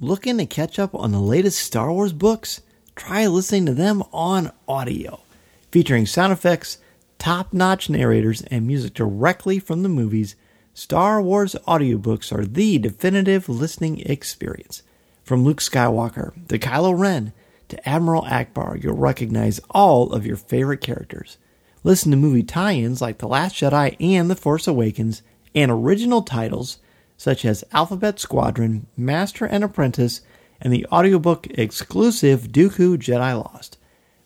[0.00, 2.62] Looking to catch up on the latest Star Wars books?
[2.96, 5.20] Try listening to them on audio,
[5.70, 6.78] featuring sound effects,
[7.18, 10.34] top notch narrators, and music directly from the movies.
[10.72, 14.82] Star Wars audiobooks are the definitive listening experience.
[15.24, 17.32] From Luke Skywalker to Kylo Ren
[17.68, 21.38] to Admiral Ackbar, you'll recognize all of your favorite characters.
[21.82, 25.22] Listen to movie tie ins like The Last Jedi and The Force Awakens,
[25.54, 26.78] and original titles
[27.16, 30.20] such as Alphabet Squadron, Master and Apprentice,
[30.60, 33.76] and the audiobook exclusive Dooku Jedi Lost.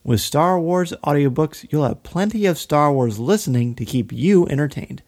[0.04, 5.02] With Star Wars audiobooks, you'll have plenty of Star Wars listening to keep you entertained.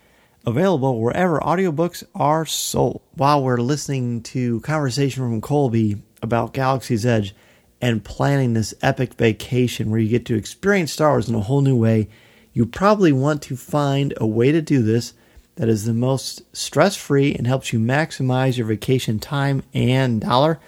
[0.47, 3.03] Available wherever audiobooks are sold.
[3.15, 7.35] While we're listening to conversation from Colby about Galaxy's Edge
[7.81, 11.63] and planning this epic vacation where you get to experience Star Wars in a whole
[11.63, 12.09] new way,
[12.53, 15.15] you probably want to find a way to do this
[15.57, 20.61] that is the most stress free and helps you maximize your vacation time and dollar.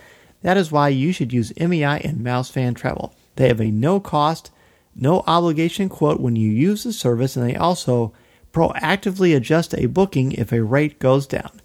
[0.42, 3.14] That is why you should use MEI and Mousefan Travel.
[3.36, 4.50] They have a no cost,
[4.96, 8.12] no obligation quote when you use the service, and they also
[8.52, 11.60] proactively adjust a booking if a rate goes down.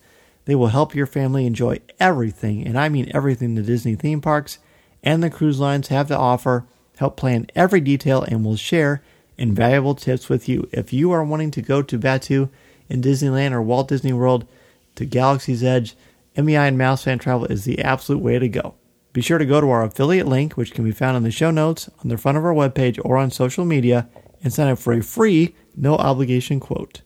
[0.45, 4.59] They will help your family enjoy everything, and I mean everything the Disney theme parks
[5.03, 6.65] and the cruise lines have to offer,
[6.97, 9.03] help plan every detail, and will share
[9.37, 10.69] invaluable tips with you.
[10.71, 12.49] If you are wanting to go to Batuu
[12.89, 14.47] in Disneyland or Walt Disney World
[14.95, 15.95] to Galaxy's Edge,
[16.37, 18.75] MEI and Mouse Fan Travel is the absolute way to go.
[19.11, 21.51] Be sure to go to our affiliate link, which can be found in the show
[21.51, 24.07] notes, on the front of our webpage, or on social media,
[24.43, 27.01] and sign up for a free, no obligation quote.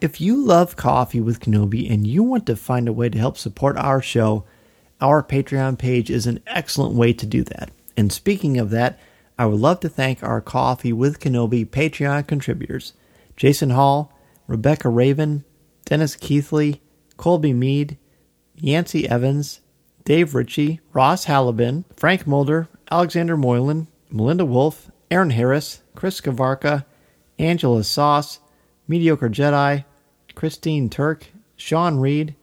[0.00, 3.38] If you love coffee with Kenobi and you want to find a way to help
[3.38, 4.44] support our show,
[5.00, 7.70] our Patreon page is an excellent way to do that.
[7.96, 8.98] And speaking of that,
[9.38, 12.92] I would love to thank our Coffee with Kenobi Patreon contributors
[13.36, 14.12] Jason Hall,
[14.46, 15.44] Rebecca Raven,
[15.86, 16.80] Dennis Keithley,
[17.16, 17.96] Colby Mead,
[18.56, 19.60] Yancey Evans,
[20.04, 26.84] Dave Ritchie, Ross Halliban, Frank Mulder, Alexander Moylan, Melinda Wolf, Aaron Harris, Chris Kavarka,
[27.38, 28.40] Angela Sauce,
[28.88, 29.84] Mediocre Jedi,
[30.34, 31.26] Christine Turk,
[31.56, 32.34] Sean Reed,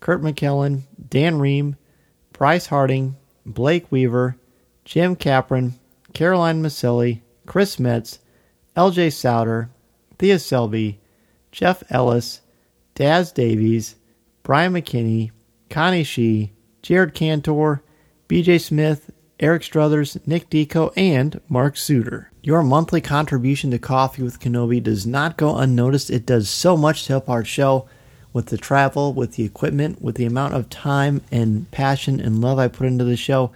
[0.00, 1.76] Kurt McKellen, Dan Ream,
[2.32, 4.36] Bryce Harding, Blake Weaver,
[4.84, 5.74] Jim Capron,
[6.12, 8.18] Caroline Maselli, Chris Metz,
[8.76, 9.70] LJ Souter,
[10.18, 11.00] Thea Selby,
[11.52, 12.40] Jeff Ellis,
[12.94, 13.96] Daz Davies,
[14.42, 15.30] Brian McKinney,
[15.70, 17.82] Connie Shee, Jared Cantor,
[18.28, 22.30] BJ Smith, Eric Struthers, Nick Deco, and Mark Suter.
[22.42, 26.08] Your monthly contribution to Coffee with Kenobi does not go unnoticed.
[26.08, 27.86] It does so much to help our show
[28.32, 32.58] with the travel, with the equipment, with the amount of time and passion and love
[32.58, 33.52] I put into the show.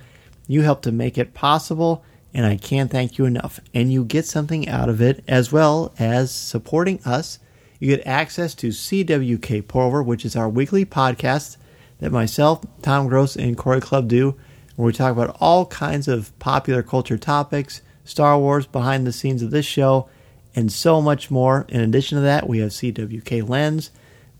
[0.46, 3.58] You help to make it possible, and I can't thank you enough.
[3.72, 7.38] And you get something out of it as well as supporting us.
[7.78, 11.56] You get access to CWK Pour Over, which is our weekly podcast
[12.00, 14.36] that myself, Tom Gross, and Corey Club do,
[14.80, 19.42] where we talk about all kinds of popular culture topics, Star Wars, behind the scenes
[19.42, 20.08] of this show,
[20.56, 21.66] and so much more.
[21.68, 23.90] In addition to that, we have CWK Lens,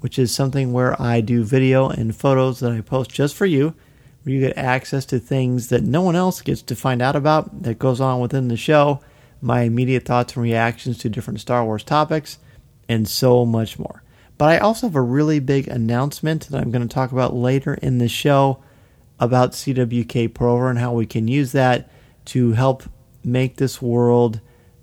[0.00, 3.74] which is something where I do video and photos that I post just for you,
[4.22, 7.62] where you get access to things that no one else gets to find out about
[7.64, 9.00] that goes on within the show,
[9.42, 12.38] my immediate thoughts and reactions to different Star Wars topics,
[12.88, 14.02] and so much more.
[14.38, 17.74] But I also have a really big announcement that I'm going to talk about later
[17.74, 18.62] in the show
[19.20, 21.88] about CWK Pour Over and how we can use that
[22.26, 22.82] to help
[23.22, 24.40] make this world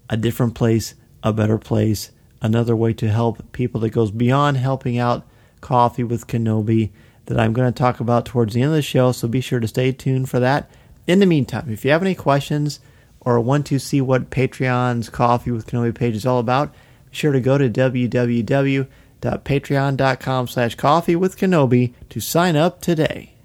[0.10, 4.98] a different place, a better place, another way to help people that goes beyond helping
[4.98, 5.28] out
[5.60, 6.92] Coffee with Kenobi
[7.26, 9.12] that I'm going to talk about towards the end of the show.
[9.12, 10.72] So be sure to stay tuned for that.
[11.08, 12.80] In the meantime, if you have any questions
[13.22, 17.32] or want to see what Patreon's Coffee with Kenobi page is all about, be sure
[17.32, 23.37] to go to www.patreon.com slash coffee with Kenobi to sign up today.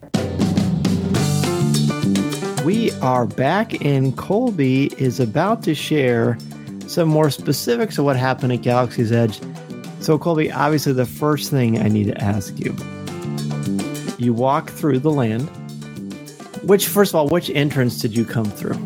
[2.65, 6.39] We are back and Colby is about to share
[6.87, 9.41] some more specifics of what happened at Galaxy's Edge.
[10.01, 12.77] So Colby, obviously the first thing I need to ask you.
[14.19, 15.49] You walk through the land.
[16.63, 18.79] Which first of all, which entrance did you come through?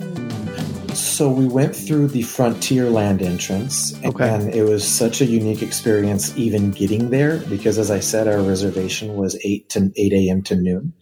[0.94, 4.28] So we went through the Frontierland entrance, Okay.
[4.30, 8.40] and it was such a unique experience even getting there because, as I said, our
[8.40, 10.42] reservation was eight to eight a.m.
[10.44, 10.94] to noon.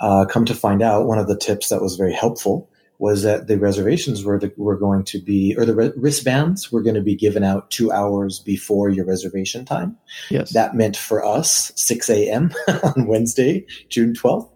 [0.00, 3.46] Uh, come to find out, one of the tips that was very helpful was that
[3.46, 7.00] the reservations were the, were going to be, or the re- wristbands were going to
[7.00, 9.96] be given out two hours before your reservation time.
[10.28, 10.52] Yes.
[10.52, 12.52] That meant for us 6 a.m.
[12.82, 14.50] on Wednesday, June 12th.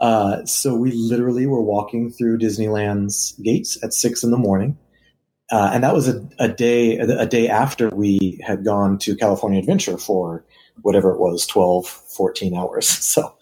[0.00, 4.78] Uh, so we literally were walking through Disneyland's gates at six in the morning.
[5.50, 9.58] Uh, and that was a, a day, a day after we had gone to California
[9.58, 10.44] Adventure for
[10.82, 12.88] whatever it was, 12, 14 hours.
[13.10, 13.34] So,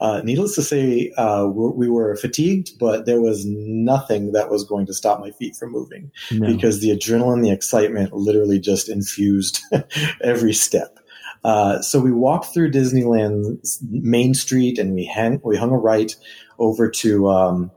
[0.00, 4.62] uh, needless to say, uh, we we were fatigued, but there was nothing that was
[4.62, 6.46] going to stop my feet from moving No.
[6.46, 9.60] because the adrenaline, the excitement literally just infused
[10.22, 10.98] every step.
[11.46, 16.14] Uh, so we walked through Disneyland's Main Street and we hang, we hung a right
[16.58, 17.70] over to, um,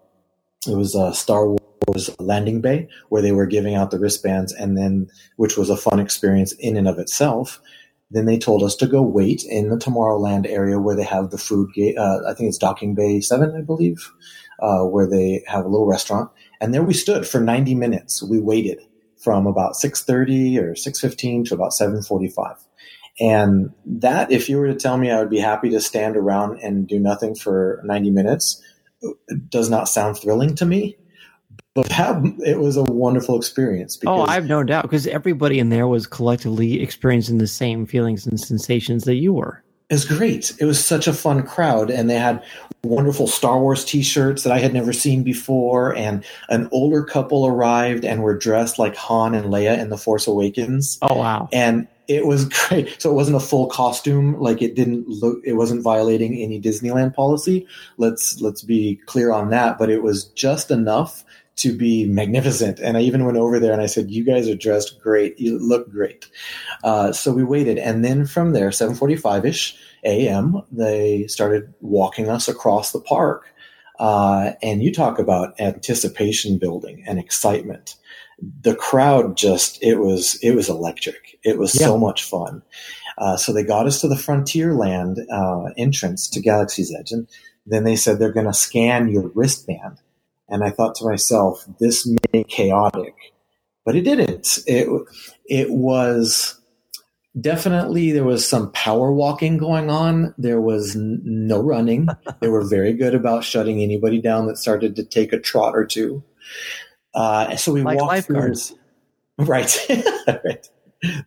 [0.67, 4.77] it was a Star Wars landing bay where they were giving out the wristbands and
[4.77, 7.61] then, which was a fun experience in and of itself.
[8.11, 11.37] Then they told us to go wait in the Tomorrowland area where they have the
[11.37, 11.97] food gate.
[11.97, 14.11] Uh, I think it's Docking Bay 7, I believe,
[14.59, 16.31] uh, where they have a little restaurant.
[16.59, 18.23] And there we stood for 90 minutes.
[18.23, 18.79] We waited
[19.17, 22.57] from about 6.30 or 6.15 to about 7.45.
[23.19, 26.59] And that, if you were to tell me I would be happy to stand around
[26.61, 28.63] and do nothing for 90 minutes,
[29.49, 30.97] does not sound thrilling to me.
[31.83, 33.99] But that, it was a wonderful experience.
[34.05, 38.25] Oh, I have no doubt because everybody in there was collectively experiencing the same feelings
[38.27, 39.63] and sensations that you were.
[39.89, 40.53] It was great.
[40.59, 42.43] It was such a fun crowd, and they had
[42.83, 45.95] wonderful Star Wars T-shirts that I had never seen before.
[45.95, 50.27] And an older couple arrived and were dressed like Han and Leia in The Force
[50.27, 50.99] Awakens.
[51.01, 51.49] Oh wow!
[51.51, 53.01] And it was great.
[53.01, 54.39] So it wasn't a full costume.
[54.39, 55.39] Like it didn't look.
[55.43, 57.65] It wasn't violating any Disneyland policy.
[57.97, 59.79] Let's let's be clear on that.
[59.79, 61.23] But it was just enough
[61.59, 62.79] to be magnificent.
[62.79, 65.39] And I even went over there and I said, "You guys are dressed great.
[65.39, 66.27] You look great."
[66.83, 72.29] Uh, so we waited, and then from there, seven forty-five ish a.m., they started walking
[72.29, 73.45] us across the park.
[73.99, 77.95] Uh, and you talk about anticipation building and excitement.
[78.61, 81.37] The crowd just it was it was electric.
[81.43, 81.87] It was Yeah.
[81.87, 82.61] so much fun.
[83.17, 87.27] Uh, so they got us to the Frontierland uh, entrance to Galaxy's Edge, and
[87.65, 89.99] then they said they're going to scan your wristband.
[90.49, 93.15] And I thought to myself, this may be chaotic,
[93.85, 94.59] but it didn't.
[94.67, 94.89] It
[95.47, 96.59] it was
[97.39, 100.33] definitely there was some power walking going on.
[100.37, 102.09] There was n- no running.
[102.41, 105.85] they were very good about shutting anybody down that started to take a trot or
[105.85, 106.23] two.
[107.15, 108.69] Uh, so we Like walked through lifeguards.
[108.69, 108.75] this-
[109.39, 109.87] right,
[110.45, 110.69] right.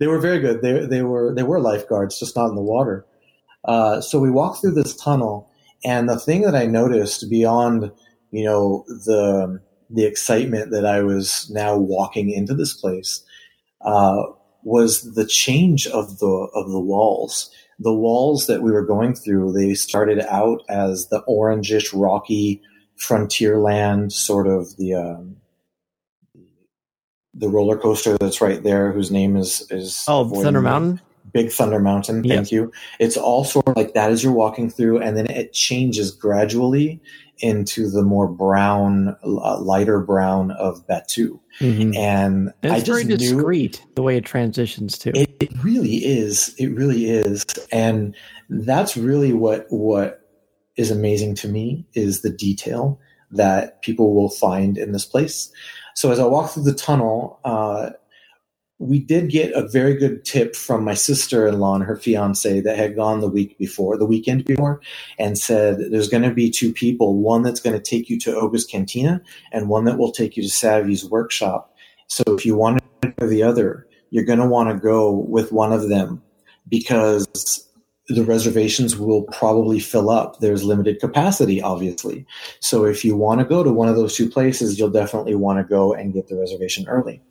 [0.00, 0.62] They were very good.
[0.62, 3.06] They they were they were lifeguards, just not in the water.
[3.64, 5.50] Uh, so we walked through this tunnel,
[5.84, 7.92] and the thing that I noticed beyond,
[8.32, 13.22] you know, the the excitement that I was now walking into this place,
[13.82, 14.22] uh,
[14.64, 17.50] was the change of the of the walls.
[17.78, 22.62] The walls that we were going through, they started out as the orangish, rocky
[22.96, 25.36] frontier land, sort of the um,
[27.34, 30.64] the roller coaster that's right there, whose name is is Oh, Thunder me.
[30.70, 31.00] Mountain.
[31.32, 32.22] Big Thunder Mountain.
[32.24, 32.58] Thank Yeah.
[32.58, 32.72] you.
[32.98, 37.00] It's all sort of like that as you're walking through, and then it changes gradually
[37.42, 41.38] into the more brown, uh, lighter brown of Batuu.
[41.60, 41.96] Mhm.
[41.96, 45.10] And And I it's just very knew discreet the way it transitions to.
[45.10, 46.54] it, it really is.
[46.58, 48.14] It really is, and
[48.48, 50.20] that's really what what
[50.76, 52.98] is amazing to me is the detail
[53.32, 55.50] that people will find in this place.
[55.94, 57.90] So as I walk through the tunnel, uh,
[58.82, 62.96] we did get a very good tip from my sister-in-law and her fiance that had
[62.96, 64.80] gone the week before, the weekend before,
[65.18, 68.34] and said there's going to be two people, one that's going to take you to
[68.34, 71.74] Oga's Cantina and one that will take you to Savi's workshop.
[72.08, 75.52] So if you want to go the other, you're going to want to go with
[75.52, 76.20] one of them
[76.68, 77.68] because
[78.08, 80.40] the reservations will probably fill up.
[80.40, 82.26] There's limited capacity, obviously.
[82.60, 85.60] So if you want to go to one of those two places, you'll definitely want
[85.60, 87.22] to go and get the reservation early.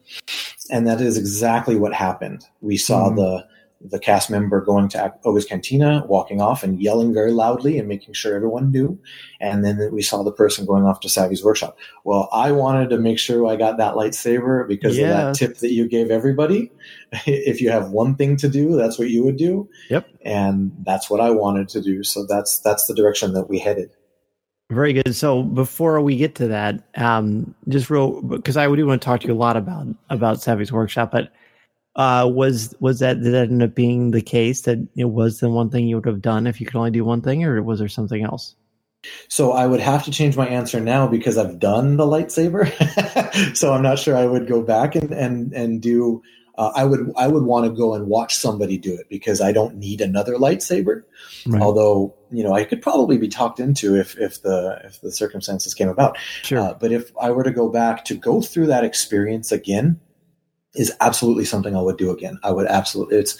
[0.69, 2.45] And that is exactly what happened.
[2.61, 3.15] We saw Mhm.
[3.15, 3.45] the
[3.83, 8.13] the cast member going to Oga's Cantina, walking off and yelling very loudly and making
[8.13, 8.99] sure everyone knew.
[9.39, 11.75] And then we saw the person going off to Savi's workshop.
[12.03, 15.71] Well, I wanted to make sure I got that lightsaber because of that tip that
[15.71, 16.71] you gave everybody.
[17.25, 19.67] if you have one thing to do, that's what you would do.
[19.89, 20.07] Yep.
[20.23, 22.03] And that's what I wanted to do.
[22.03, 23.89] So that's that's the direction that we headed.
[24.71, 25.13] Very good.
[25.13, 29.19] So before we get to that, um, just real because I do want to talk
[29.19, 31.33] to you a lot about about Savi's workshop, but
[31.97, 35.49] uh, was was that did that end up being the case that it was the
[35.49, 37.79] one thing you would have done if you could only do one thing, or was
[37.79, 38.55] there something else?
[39.27, 42.71] So I would have to change my answer now because I've done the lightsaber.
[43.57, 46.21] so I'm not sure I would go back and and and do.
[46.57, 49.51] Uh, I would I would want to go and watch somebody do it because I
[49.51, 51.03] don't need another lightsaber.
[51.45, 51.61] Right.
[51.61, 55.73] Although you know I could probably be talked into if if the if the circumstances
[55.73, 56.17] came about.
[56.43, 56.59] Sure.
[56.59, 59.99] Uh, but if I were to go back to go through that experience again,
[60.75, 62.39] is absolutely something I would do again.
[62.43, 63.17] I would absolutely.
[63.17, 63.37] It's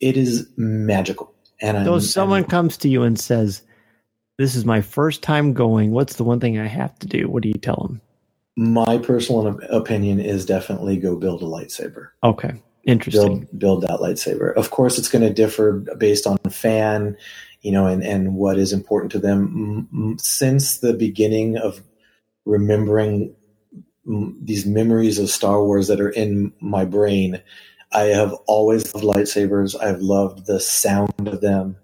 [0.00, 1.32] it is magical.
[1.60, 3.62] And so, if someone and, comes to you and says,
[4.38, 5.92] "This is my first time going.
[5.92, 8.00] What's the one thing I have to do?" What do you tell them?
[8.56, 12.08] My personal opinion is definitely go build a lightsaber.
[12.22, 13.40] Okay, interesting.
[13.40, 14.54] Build, build that lightsaber.
[14.54, 17.16] Of course, it's going to differ based on fan,
[17.66, 20.16] you know, and and what is important to them.
[20.20, 21.82] Since the beginning of
[22.44, 23.34] remembering
[24.06, 27.42] these memories of Star Wars that are in my brain.
[27.92, 29.74] I have always loved lightsabers.
[29.80, 31.76] I've loved the sound of them.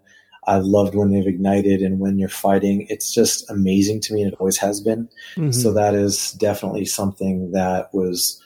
[0.46, 2.86] I've loved when they've ignited and when you're fighting.
[2.88, 5.08] It's just amazing to me, and it always has been.
[5.34, 5.50] Mm-hmm.
[5.50, 8.40] So that is definitely something that was.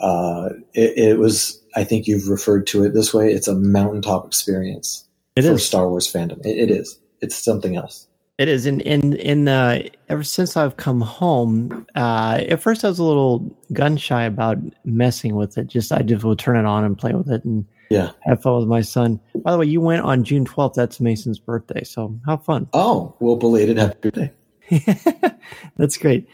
[0.00, 1.62] Uh, it, it, was.
[1.74, 3.32] I think you've referred to it this way.
[3.32, 5.07] It's a mountaintop experience
[5.38, 5.66] it for is.
[5.66, 6.44] Star Wars fandom.
[6.44, 6.98] It, it is.
[7.20, 8.06] It's something else.
[8.38, 12.88] It is, And in in uh, ever since I've come home, uh, at first I
[12.88, 15.66] was a little gun shy about messing with it.
[15.66, 18.60] Just I just would turn it on and play with it and yeah, have fun
[18.60, 19.18] with my son.
[19.34, 20.76] By the way, you went on June twelfth.
[20.76, 22.68] That's Mason's birthday, so have fun.
[22.74, 24.32] Oh, well, belated happy birthday.
[25.76, 26.28] That's great.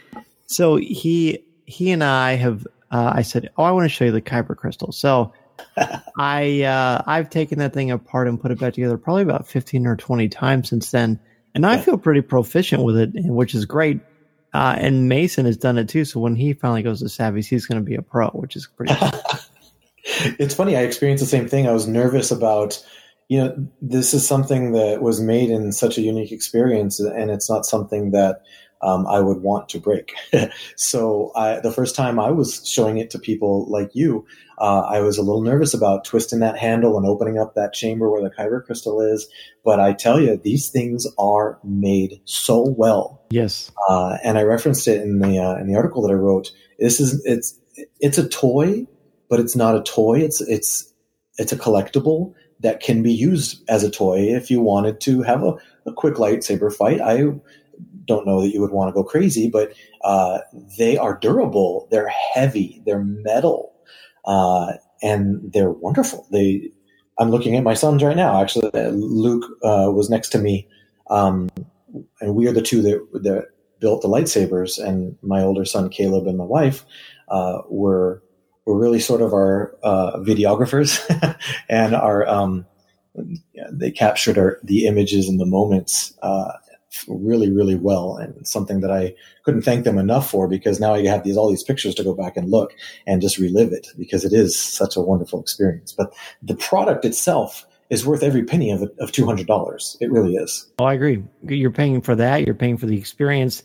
[0.45, 2.67] So he he and I have.
[2.91, 5.33] Uh, I said, "Oh, I want to show you the Kyber crystal." So
[6.19, 9.87] I uh, I've taken that thing apart and put it back together probably about fifteen
[9.87, 11.21] or twenty times since then
[11.55, 14.01] and I feel pretty proficient with it, which is great.
[14.53, 16.05] Uh, and Mason has done it too.
[16.05, 18.67] So when he finally goes to Savi's, he's going to be a pro, which is
[18.67, 18.95] pretty.
[20.05, 20.77] it's funny.
[20.77, 21.69] I experienced the same thing.
[21.69, 22.85] I was nervous about,
[23.29, 27.49] you know, this is something that was made in such a unique experience, and it's
[27.49, 28.43] not something that
[28.85, 30.13] um, I would want to break.
[30.77, 34.27] so I, the first time I was showing it to people like you,
[34.59, 38.11] uh, I was a little nervous about twisting that handle and opening up that chamber
[38.11, 39.27] where the Kyber crystal is.
[39.65, 43.25] But I tell you, these things are made so well.
[43.31, 43.73] Yes.
[43.89, 46.53] Uh, and I referenced it in the uh, in the article that I wrote.
[46.79, 47.59] This is it's
[48.01, 48.87] it's a toy,
[49.31, 50.21] but it's not a toy.
[50.21, 50.93] It's it's
[51.39, 55.43] it's a collectible that can be used as a toy if you wanted to have
[55.43, 55.55] a,
[55.87, 57.01] a quick lightsaber fight.
[57.01, 57.25] I
[58.07, 60.39] don't know that you would want to go crazy, but uh,
[60.79, 61.89] they are durable.
[61.91, 62.83] They're heavy.
[62.85, 63.75] They're metal
[64.25, 66.27] uh, and they're wonderful.
[66.31, 66.71] They,
[67.19, 68.41] I'm looking at my sons right now.
[68.41, 70.69] Actually, uh, Luke uh, was next to me,
[71.11, 71.49] um,
[72.21, 73.49] and we are the two that that
[73.79, 74.83] built the lightsabers.
[74.83, 76.85] And my older son Caleb and my wife
[77.29, 78.23] uh, were
[78.65, 80.99] were really sort of our uh, videographers
[81.69, 82.27] and our.
[82.27, 82.67] Um,
[83.71, 86.19] they captured our, the images and the moments
[87.09, 89.15] really, really well, and something that I
[89.45, 92.15] couldn't thank them enough for because now I have these all these pictures to go
[92.15, 92.73] back and look
[93.07, 95.93] and just relive it because it is such a wonderful experience.
[95.93, 99.97] But the product itself is worth every penny of of two hundred dollars.
[100.01, 100.67] It really is.
[100.79, 101.23] Oh, I agree.
[101.43, 102.45] You're paying for that.
[102.45, 103.63] You're paying for the experience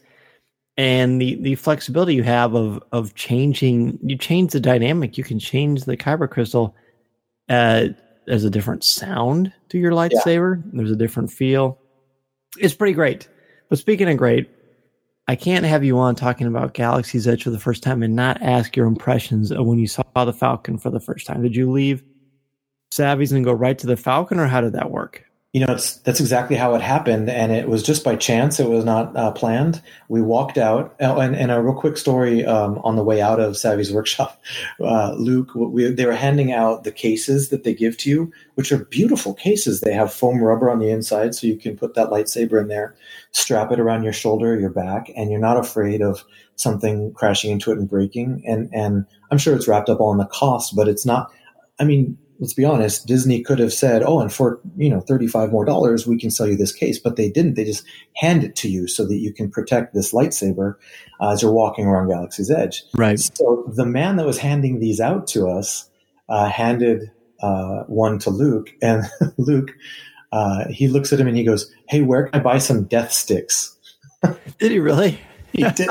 [0.80, 4.00] and the the flexibility you have of of changing.
[4.02, 5.18] You change the dynamic.
[5.18, 6.74] You can change the kyber crystal.
[7.50, 7.90] Uh,
[8.26, 10.64] there's a different sound to your lightsaber.
[10.64, 10.72] Yeah.
[10.74, 11.80] There's a different feel
[12.58, 13.28] it's pretty great.
[13.70, 14.50] But speaking of great,
[15.28, 18.42] I can't have you on talking about Galaxy's Edge for the first time and not
[18.42, 21.44] ask your impressions of when you saw the Falcon for the first time.
[21.44, 22.04] Did you leave
[22.92, 25.29] Savi's and go right to the Falcon, or how did that work?
[25.52, 28.60] You know, it's, that's exactly how it happened, and it was just by chance.
[28.60, 29.82] It was not uh, planned.
[30.08, 33.40] We walked out, oh, and, and, a real quick story um, on the way out
[33.40, 34.40] of Savi's workshop.
[34.80, 38.72] Uh, Luke, we, they were handing out the cases that they give to you, which
[38.72, 39.80] are beautiful cases.
[39.80, 42.96] They have foam rubber on the inside, so you can put that lightsaber in there,
[43.32, 46.24] strap it around your shoulder, your back, and you're not afraid of
[46.58, 48.44] something crashing into it and breaking.
[48.46, 51.32] And and I'm sure it's wrapped up all in the cost, but it's not.
[51.80, 55.28] I mean, let's be honest, Disney could have said, "Oh, and for you know thirty
[55.28, 57.56] five more dollars, we can sell you this case," but they didn't.
[57.56, 57.86] They just
[58.16, 60.76] hand it to you so that you can protect this lightsaber
[61.22, 62.84] uh, as you're walking around Galaxy's Edge.
[62.96, 63.20] Right.
[63.20, 65.90] So the man that was handing these out to us
[66.28, 67.12] uh, handed
[67.42, 69.04] uh, one to Luke, and
[69.38, 69.72] Luke,
[70.32, 73.12] uh, he looks at him and he goes, "Hey, where can I buy some death
[73.12, 73.78] sticks?"
[74.60, 75.20] Did he really?
[75.52, 75.90] He did.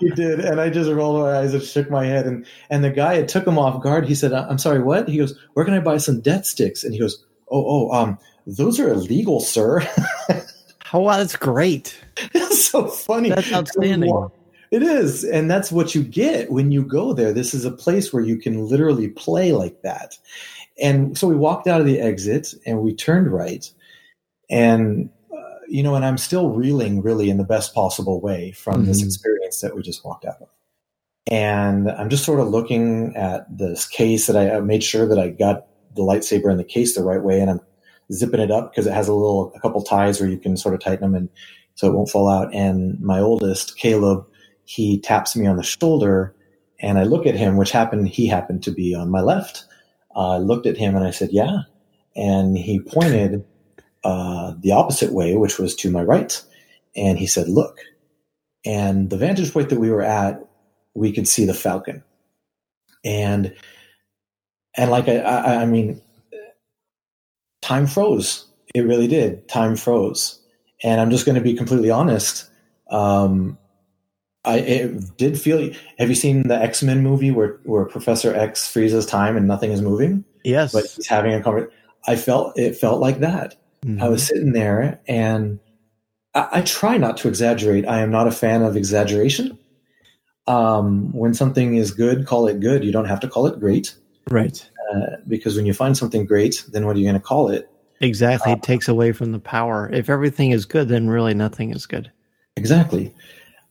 [0.00, 0.40] he did.
[0.40, 2.26] And I just rolled my eyes and shook my head.
[2.26, 4.06] And and the guy it took him off guard.
[4.06, 6.92] He said, "I'm sorry, what?" He goes, "Where can I buy some death sticks?" And
[6.92, 9.86] he goes, "Oh, oh, um, those are illegal, sir."
[10.92, 11.98] oh, wow, that's great.
[12.34, 13.30] It's so funny.
[13.30, 14.28] That's outstanding.
[14.70, 17.32] It is, and that's what you get when you go there.
[17.32, 20.18] This is a place where you can literally play like that.
[20.80, 23.70] And so we walked out of the exit and we turned right,
[24.50, 25.10] and
[25.68, 28.84] you know, and I'm still reeling really in the best possible way from mm-hmm.
[28.86, 30.48] this experience that we just walked out of.
[31.30, 35.18] And I'm just sort of looking at this case that I, I made sure that
[35.18, 37.60] I got the lightsaber in the case the right way, and I'm
[38.12, 40.74] zipping it up because it has a little, a couple ties where you can sort
[40.74, 41.28] of tighten them and
[41.74, 42.52] so it won't fall out.
[42.54, 44.26] And my oldest, Caleb,
[44.64, 46.34] he taps me on the shoulder,
[46.80, 49.64] and I look at him, which happened, he happened to be on my left.
[50.16, 51.60] Uh, I looked at him and I said, "Yeah,"
[52.16, 53.44] and he pointed
[54.04, 56.42] uh, the opposite way, which was to my right.
[56.96, 57.78] And he said, Look.
[58.64, 60.44] And the vantage point that we were at,
[60.94, 62.02] we could see the falcon.
[63.04, 63.54] And
[64.76, 66.00] and like I, I, I mean,
[67.62, 68.46] time froze.
[68.74, 69.48] It really did.
[69.48, 70.40] Time froze.
[70.82, 72.48] And I'm just going to be completely honest.
[72.90, 73.58] Um,
[74.44, 75.70] I it did feel.
[75.98, 79.72] Have you seen the X Men movie where where Professor X freezes time and nothing
[79.72, 80.24] is moving?
[80.44, 81.74] Yes, but he's having a conversation.
[82.06, 83.56] I felt it felt like that.
[83.82, 84.02] Mm-hmm.
[84.02, 85.60] I was sitting there and
[86.34, 87.86] I, I, try not to exaggerate.
[87.86, 89.58] I am not a fan of exaggeration.
[90.46, 92.84] Um, when something is good, call it good.
[92.84, 93.94] You don't have to call it great.
[94.30, 94.68] Right.
[94.92, 97.70] Uh, because when you find something great, then what are you going to call it?
[98.00, 98.52] Exactly.
[98.52, 99.88] Uh, it takes away from the power.
[99.92, 102.10] If everything is good, then really nothing is good.
[102.56, 103.14] Exactly.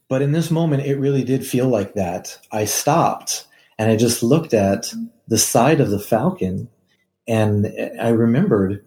[0.10, 2.38] But in this moment, it really did feel like that.
[2.52, 3.46] I stopped
[3.78, 4.94] and I just looked at
[5.28, 6.70] the side of the Falcon
[7.28, 7.68] and
[8.02, 8.86] I remembered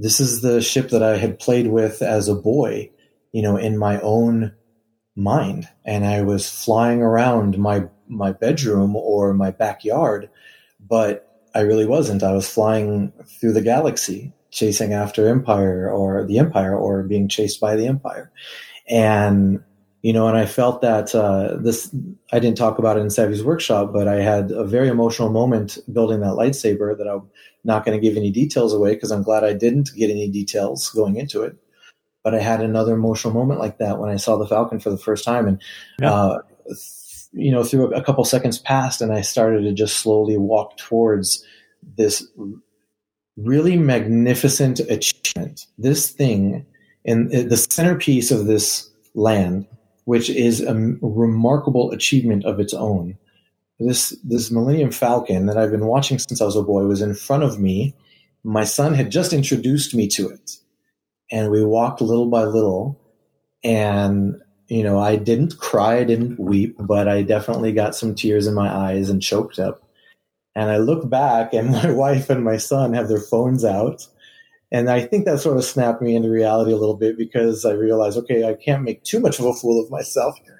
[0.00, 2.90] this is the ship that I had played with as a boy,
[3.32, 4.54] you know, in my own
[5.14, 5.68] mind.
[5.84, 10.30] And I was flying around my, my bedroom or my backyard,
[10.80, 12.22] but I really wasn't.
[12.22, 17.60] I was flying through the galaxy, chasing after Empire or the Empire or being chased
[17.60, 18.32] by the Empire.
[18.88, 19.62] And,
[20.00, 21.94] you know, and I felt that uh, this,
[22.32, 25.78] I didn't talk about it in Savi's workshop, but I had a very emotional moment
[25.92, 27.18] building that lightsaber that I
[27.64, 30.88] not going to give any details away because I'm glad I didn't get any details
[30.90, 31.56] going into it.
[32.22, 34.98] But I had another emotional moment like that when I saw the Falcon for the
[34.98, 35.62] first time, and
[36.00, 36.12] yeah.
[36.12, 36.38] uh,
[37.32, 41.44] you know, through a couple seconds passed, and I started to just slowly walk towards
[41.96, 42.26] this
[43.36, 45.66] really magnificent achievement.
[45.78, 46.66] This thing,
[47.04, 49.66] in the centerpiece of this land,
[50.04, 53.16] which is a remarkable achievement of its own
[53.80, 57.14] this this Millennium Falcon that I've been watching since I was a boy was in
[57.14, 57.94] front of me.
[58.44, 60.52] My son had just introduced me to it,
[61.30, 63.00] and we walked little by little.
[63.64, 68.46] And you know, I didn't cry, I didn't weep, but I definitely got some tears
[68.46, 69.82] in my eyes and choked up.
[70.54, 74.06] And I look back, and my wife and my son have their phones out.
[74.72, 77.72] And I think that sort of snapped me into reality a little bit because I
[77.72, 80.59] realized, okay, I can't make too much of a fool of myself here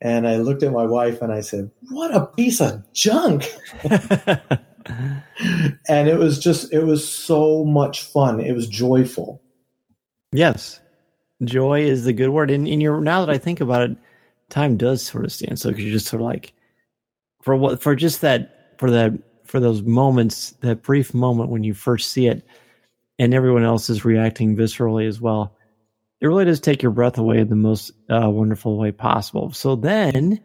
[0.00, 3.46] and I looked at my wife and I said, "What a piece of junk!"
[5.88, 8.40] and it was just, it was so much fun.
[8.40, 9.42] It was joyful.
[10.32, 10.80] Yes,
[11.44, 12.50] joy is the good word.
[12.50, 13.96] And, now that I think about it,
[14.50, 16.54] time does sort of stand so because you're just sort of like
[17.42, 19.12] for what for just that for that
[19.44, 22.46] for those moments, that brief moment when you first see it,
[23.18, 25.57] and everyone else is reacting viscerally as well
[26.20, 29.52] it really does take your breath away in the most uh, wonderful way possible.
[29.52, 30.40] So then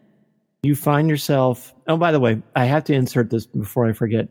[0.62, 1.74] you find yourself.
[1.88, 4.28] Oh, by the way, I have to insert this before I forget.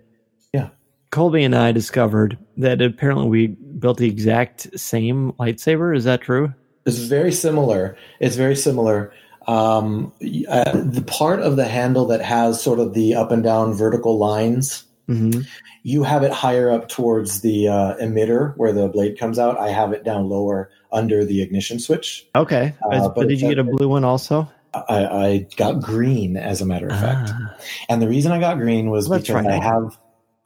[0.54, 0.70] Yeah.
[1.12, 5.96] Colby and I discovered that apparently we built the exact same lightsaber.
[5.96, 6.54] Is that true?
[6.86, 7.98] It's very similar.
[8.20, 9.14] It's very similar.
[9.48, 10.14] Um,
[10.48, 14.18] uh, the part of the handle that has sort of the up and down vertical
[14.18, 15.42] lines, mm-hmm.
[15.84, 19.60] you have it higher up towards the uh, emitter where the blade comes out.
[19.60, 22.26] I have it down lower under the ignition switch.
[22.36, 24.50] Okay, uh, but, but, did you get a blue one also?
[24.74, 27.32] I, I, got green, as a matter of fact.
[27.32, 27.58] Ah.
[27.90, 29.98] And the reason I got green was Let's because I have.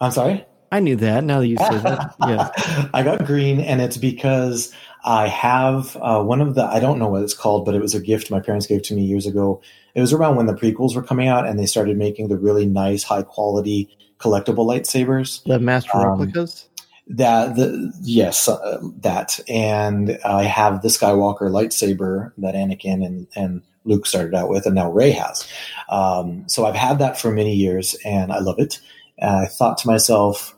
[0.01, 0.45] I'm sorry.
[0.69, 1.23] I knew that.
[1.23, 2.89] Now that you said that, yeah.
[2.93, 4.73] I got green, and it's because
[5.03, 6.65] I have uh, one of the.
[6.65, 8.95] I don't know what it's called, but it was a gift my parents gave to
[8.95, 9.61] me years ago.
[9.95, 12.65] It was around when the prequels were coming out, and they started making the really
[12.65, 15.43] nice, high quality collectible lightsabers.
[15.45, 16.67] The master um, replicas
[17.09, 23.61] that the yes uh, that and i have the skywalker lightsaber that anakin and and
[23.85, 25.47] luke started out with and now Rey has
[25.89, 28.81] um, so i've had that for many years and i love it
[29.17, 30.57] and i thought to myself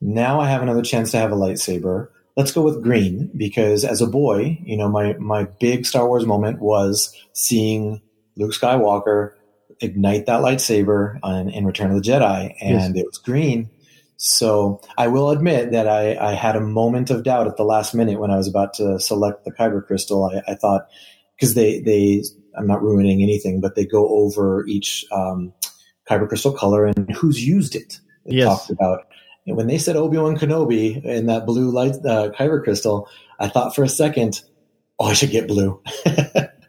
[0.00, 2.08] Now I have another chance to have a lightsaber.
[2.36, 6.24] Let's go with green because as a boy, you know, my, my big Star Wars
[6.24, 8.00] moment was seeing
[8.36, 9.32] Luke Skywalker
[9.80, 13.04] ignite that lightsaber on, in Return of the Jedi, and yes.
[13.04, 13.68] it was green.
[14.22, 17.94] So I will admit that I, I, had a moment of doubt at the last
[17.94, 20.26] minute when I was about to select the kyber crystal.
[20.26, 20.88] I, I thought
[21.34, 22.22] because they they
[22.54, 25.54] I'm not ruining anything, but they go over each um,
[26.06, 27.98] kyber crystal color and who's used it.
[28.26, 28.46] It yes.
[28.46, 29.06] talked about
[29.46, 33.08] and when they said Obi Wan Kenobi in that blue light uh, kyber crystal,
[33.38, 34.42] I thought for a second,
[34.98, 35.82] oh, I should get blue.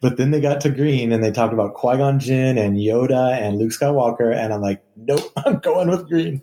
[0.00, 3.32] but then they got to green and they talked about Qui Gon Jinn and Yoda
[3.32, 6.42] and Luke Skywalker, and I'm like, nope, I'm going with green.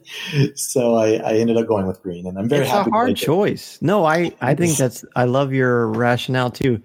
[0.56, 2.88] So I, I ended up going with green, and I'm very it's happy.
[2.90, 3.76] It's a hard choice.
[3.76, 3.82] It.
[3.84, 6.82] No, I I think that's I love your rationale too.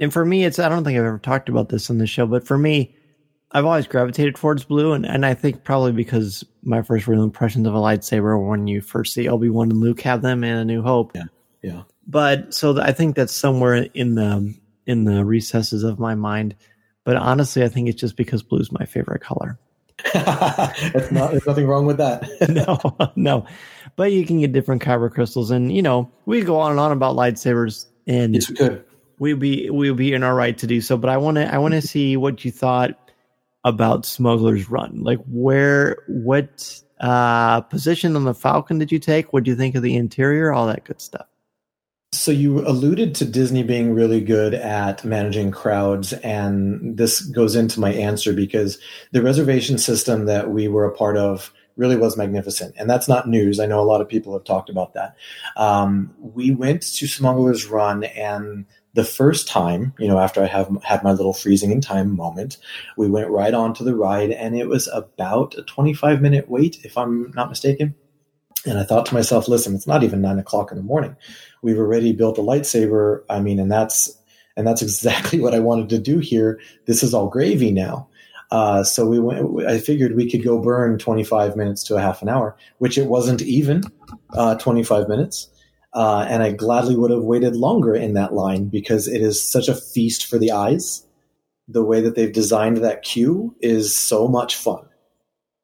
[0.00, 2.26] And for me, it's I don't think I've ever talked about this on the show,
[2.26, 2.94] but for me,
[3.52, 7.66] I've always gravitated towards blue, and, and I think probably because my first real impressions
[7.66, 10.64] of a lightsaber when you first see Obi Wan and Luke have them in A
[10.64, 11.12] New Hope.
[11.14, 11.24] Yeah,
[11.62, 11.82] yeah.
[12.06, 14.54] But so I think that's somewhere in the
[14.86, 16.56] in the recesses of my mind.
[17.04, 19.58] But honestly, I think it's just because blue is my favorite color.
[20.04, 21.30] it's not.
[21.30, 22.28] There's nothing wrong with that.
[22.48, 23.46] no, no.
[23.96, 26.92] But you can get different kyber crystals, and you know we go on and on
[26.92, 28.84] about lightsabers, and yes, we could.
[29.18, 30.96] We'd be we'd be in our right to do so.
[30.96, 32.98] But I want to I want to see what you thought
[33.64, 35.02] about Smuggler's Run.
[35.02, 39.32] Like where what uh, position on the Falcon did you take?
[39.32, 40.52] What do you think of the interior?
[40.52, 41.26] All that good stuff.
[42.22, 47.80] So you alluded to Disney being really good at managing crowds, and this goes into
[47.80, 48.78] my answer because
[49.10, 53.28] the reservation system that we were a part of really was magnificent, and that's not
[53.28, 53.58] news.
[53.58, 55.16] I know a lot of people have talked about that.
[55.56, 60.70] Um, we went to Smuggler's Run, and the first time, you know, after I have
[60.84, 62.56] had my little freezing in time moment,
[62.96, 66.84] we went right on to the ride, and it was about a 25 minute wait,
[66.84, 67.96] if I'm not mistaken.
[68.64, 71.16] And I thought to myself, listen, it's not even nine o'clock in the morning.
[71.62, 73.22] We've already built a lightsaber.
[73.30, 74.16] I mean, and that's
[74.56, 76.60] and that's exactly what I wanted to do here.
[76.86, 78.08] This is all gravy now.
[78.50, 79.66] Uh, so we went.
[79.66, 83.06] I figured we could go burn 25 minutes to a half an hour, which it
[83.06, 83.82] wasn't even
[84.34, 85.48] uh, 25 minutes.
[85.94, 89.68] Uh, and I gladly would have waited longer in that line because it is such
[89.68, 91.06] a feast for the eyes.
[91.68, 94.84] The way that they've designed that queue is so much fun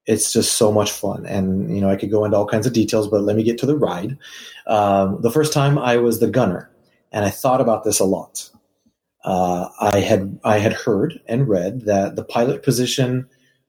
[0.09, 1.27] it's just so much fun.
[1.27, 3.59] And, you know, I could go into all kinds of details, but let me get
[3.59, 4.17] to the ride.
[4.67, 6.71] Um, the first time I was the gunner,
[7.13, 8.51] and I thought about this a lot.
[9.23, 13.29] Uh, I had I had heard and read that the pilot position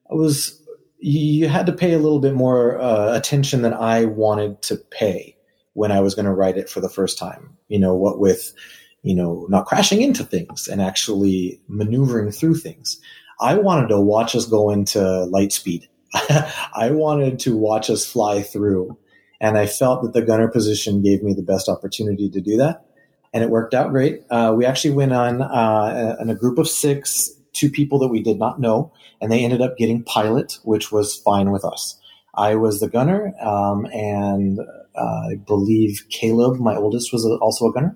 [0.09, 0.61] was
[0.99, 5.35] you had to pay a little bit more uh, attention than I wanted to pay
[5.73, 7.57] when I was going to write it for the first time.
[7.67, 8.53] You know, what with
[9.01, 12.97] you know not crashing into things and actually maneuvering through things.
[13.41, 18.41] I wanted to watch us go into light speed I wanted to watch us fly
[18.41, 18.97] through.
[19.41, 22.85] And I felt that the gunner position gave me the best opportunity to do that.
[23.33, 24.23] And it worked out great.
[24.29, 28.21] Uh, we actually went on uh, in a group of six, two people that we
[28.21, 28.91] did not know,
[29.21, 31.97] and they ended up getting pilot, which was fine with us.
[32.35, 37.73] I was the gunner, um, and uh, I believe Caleb, my oldest, was also a
[37.73, 37.95] gunner,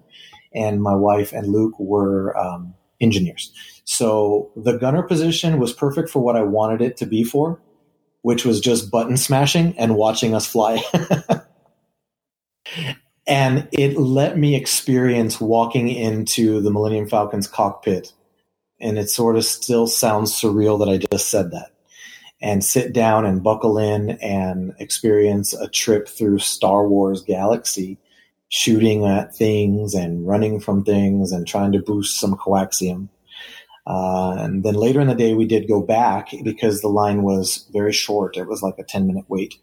[0.54, 3.52] and my wife and Luke were um, engineers.
[3.86, 7.60] So the gunner position was perfect for what I wanted it to be for
[8.24, 10.82] which was just button smashing and watching us fly.
[13.28, 18.14] and it let me experience walking into the Millennium Falcon's cockpit.
[18.80, 21.72] And it sort of still sounds surreal that I just said that.
[22.42, 27.98] And sit down and buckle in and experience a trip through Star Wars galaxy,
[28.48, 33.10] shooting at things and running from things and trying to boost some coaxium.
[33.86, 37.68] Uh, and then later in the day, we did go back because the line was
[37.74, 38.38] very short.
[38.38, 39.56] It was like a 10 minute wait.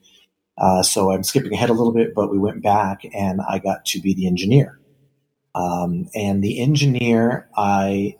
[0.58, 3.84] Uh, so I'm skipping ahead a little bit, but we went back and I got
[3.86, 4.78] to be the engineer.
[5.54, 8.16] Um, and the engineer I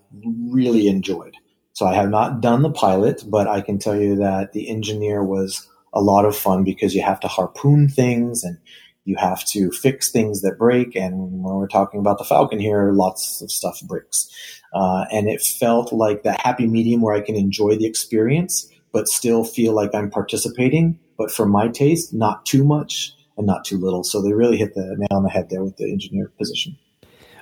[0.50, 1.34] really enjoyed.
[1.74, 5.22] So I have not done the pilot, but I can tell you that the engineer
[5.22, 8.58] was a lot of fun because you have to harpoon things and
[9.04, 10.94] you have to fix things that break.
[10.94, 14.28] And when we're talking about the Falcon here, lots of stuff breaks.
[14.72, 19.08] Uh, and it felt like that happy medium where I can enjoy the experience, but
[19.08, 20.98] still feel like I'm participating.
[21.18, 24.04] But for my taste, not too much and not too little.
[24.04, 26.76] So they really hit the nail on the head there with the engineer position.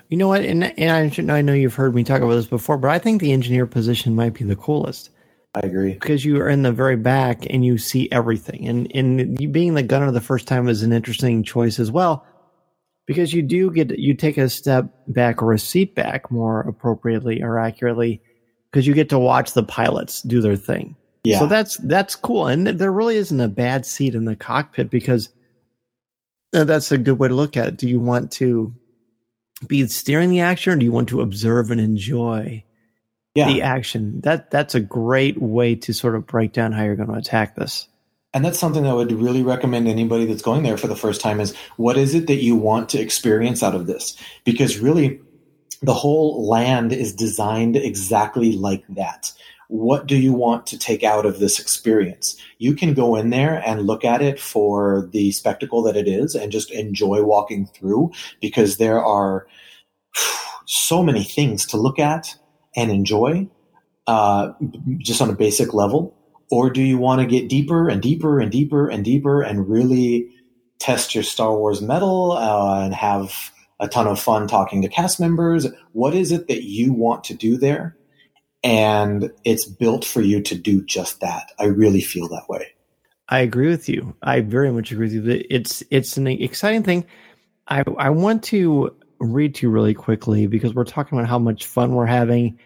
[0.08, 0.42] You know what?
[0.42, 3.20] And, and I, I know you've heard me talk about this before, but I think
[3.20, 5.10] the engineer position might be the coolest.
[5.54, 5.92] I agree.
[5.92, 8.66] Because you are in the very back and you see everything.
[8.68, 12.26] And, and you being the gunner the first time is an interesting choice as well
[13.08, 17.42] because you do get you take a step back or a seat back more appropriately
[17.42, 18.22] or accurately
[18.70, 20.94] because you get to watch the pilots do their thing.
[21.24, 21.40] Yeah.
[21.40, 25.30] So that's that's cool, and there really isn't a bad seat in the cockpit because
[26.54, 27.76] Uh, that's a good way to look at it.
[27.76, 28.72] Do you want to
[29.66, 32.64] be steering the action, or do you want to observe and enjoy
[33.34, 33.52] Yeah.
[33.52, 34.20] the action?
[34.22, 37.56] That that's a great way to sort of break down how you're going to attack
[37.56, 37.88] this.
[38.34, 41.20] And that's something that I would really recommend anybody that's going there for the first
[41.20, 44.16] time is what is it that you want to experience out of this?
[44.44, 45.20] Because really,
[45.80, 49.32] the whole land is designed exactly like that.
[49.68, 52.36] What do you want to take out of this experience?
[52.58, 56.34] You can go in there and look at it for the spectacle that it is
[56.34, 58.10] and just enjoy walking through
[58.40, 59.46] because there are
[60.66, 62.34] so many things to look at
[62.74, 63.48] and enjoy
[64.06, 64.52] uh,
[64.98, 66.17] just on a basic level
[66.50, 70.30] or do you want to get deeper and deeper and deeper and deeper and really
[70.78, 75.20] test your Star Wars mettle uh, and have a ton of fun talking to cast
[75.20, 75.66] members?
[75.92, 77.96] What is it that you want to do there?
[78.64, 81.52] And it's built for you to do just that.
[81.58, 82.72] I really feel that way.
[83.28, 84.16] I agree with you.
[84.22, 85.44] I very much agree with you.
[85.50, 87.04] It's it's an exciting thing.
[87.68, 91.66] I I want to read to you really quickly because we're talking about how much
[91.66, 92.58] fun we're having,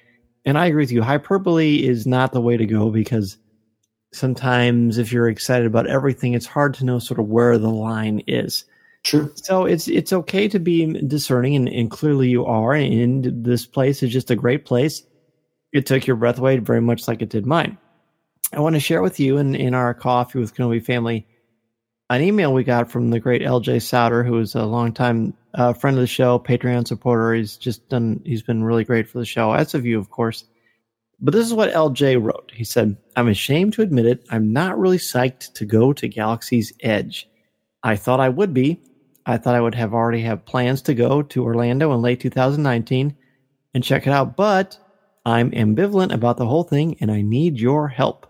[0.44, 1.02] and I agree with you.
[1.02, 3.36] Hyperbole is not the way to go because
[4.12, 8.22] sometimes if you're excited about everything, it's hard to know sort of where the line
[8.26, 8.64] is.
[9.02, 9.32] True.
[9.34, 12.72] So it's it's okay to be discerning, and, and clearly you are.
[12.72, 15.02] And this place is just a great place.
[15.72, 17.78] It took your breath away very much like it did mine.
[18.52, 21.26] I want to share with you in, in our coffee with Kenobi family
[22.10, 25.96] an email we got from the great LJ Souter, who is a longtime uh, friend
[25.96, 27.32] of the show, Patreon supporter.
[27.32, 30.44] He's just done, he's been really great for the show, as of you, of course.
[31.24, 32.50] But this is what LJ wrote.
[32.52, 34.26] He said, I'm ashamed to admit it.
[34.28, 37.28] I'm not really psyched to go to Galaxy's Edge.
[37.84, 38.82] I thought I would be.
[39.24, 43.16] I thought I would have already have plans to go to Orlando in late 2019
[43.72, 44.76] and check it out, but
[45.24, 48.26] I'm ambivalent about the whole thing and I need your help.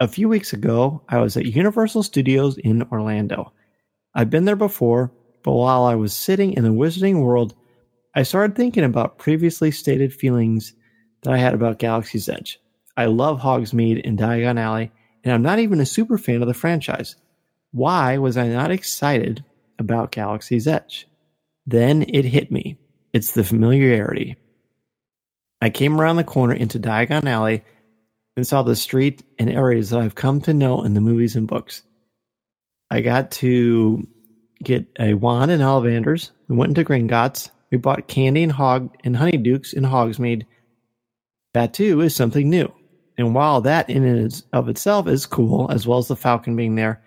[0.00, 3.52] A few weeks ago, I was at Universal Studios in Orlando.
[4.14, 5.12] I've been there before,
[5.42, 7.54] but while I was sitting in the Wizarding World,
[8.14, 10.72] I started thinking about previously stated feelings
[11.24, 12.60] that I had about Galaxy's Edge.
[12.96, 14.92] I love Hogsmeade and Diagon Alley,
[15.24, 17.16] and I'm not even a super fan of the franchise.
[17.72, 19.44] Why was I not excited
[19.78, 21.08] about Galaxy's Edge?
[21.66, 22.78] Then it hit me.
[23.12, 24.36] It's the familiarity.
[25.60, 27.64] I came around the corner into Diagon Alley
[28.36, 31.48] and saw the street and areas that I've come to know in the movies and
[31.48, 31.82] books.
[32.90, 34.06] I got to
[34.62, 36.30] get a wand and Ollivanders.
[36.48, 37.50] We went into Gringotts.
[37.70, 40.44] We bought candy and hog and honeydukes in Hogsmeade.
[41.54, 42.70] That too is something new.
[43.16, 46.74] And while that in and of itself is cool, as well as the Falcon being
[46.74, 47.00] there,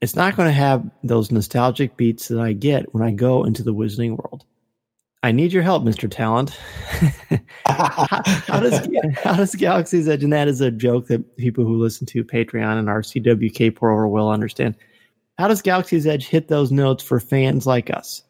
[0.00, 3.62] it's not going to have those nostalgic beats that I get when I go into
[3.62, 4.44] the Wizarding World.
[5.22, 6.10] I need your help, Mr.
[6.10, 6.50] Talent.
[7.66, 8.88] how, how, does
[9.22, 12.78] how does Galaxy's Edge, and that is a joke that people who listen to Patreon
[12.78, 14.76] and our CWK Pro will understand.
[15.38, 18.22] How does Galaxy's Edge hit those notes for fans like us?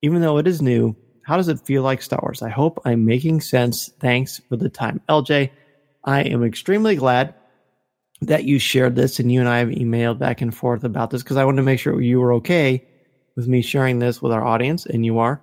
[0.00, 0.96] Even though it is new,
[1.32, 2.42] how does it feel like Star Wars?
[2.42, 3.90] I hope I'm making sense.
[4.00, 5.00] Thanks for the time.
[5.08, 5.48] LJ,
[6.04, 7.32] I am extremely glad
[8.20, 11.22] that you shared this and you and I have emailed back and forth about this
[11.22, 12.86] because I wanted to make sure you were okay
[13.34, 15.40] with me sharing this with our audience, and you are.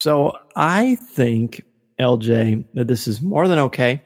[0.00, 1.62] So I think,
[1.98, 4.02] LJ, that this is more than okay.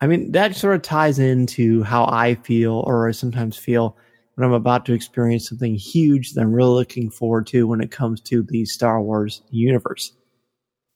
[0.00, 3.96] I mean, that sort of ties into how I feel, or I sometimes feel
[4.36, 7.90] when I'm about to experience something huge that I'm really looking forward to when it
[7.90, 10.12] comes to the Star Wars universe.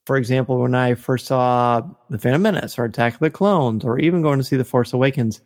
[0.07, 3.99] For example, when I first saw The Phantom Menace or Attack of the Clones, or
[3.99, 5.41] even going to see The Force Awakens,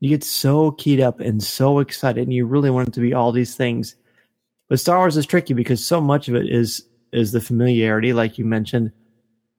[0.00, 3.14] you get so keyed up and so excited, and you really want it to be
[3.14, 3.96] all these things.
[4.68, 8.38] But Star Wars is tricky because so much of it is is the familiarity, like
[8.38, 8.92] you mentioned.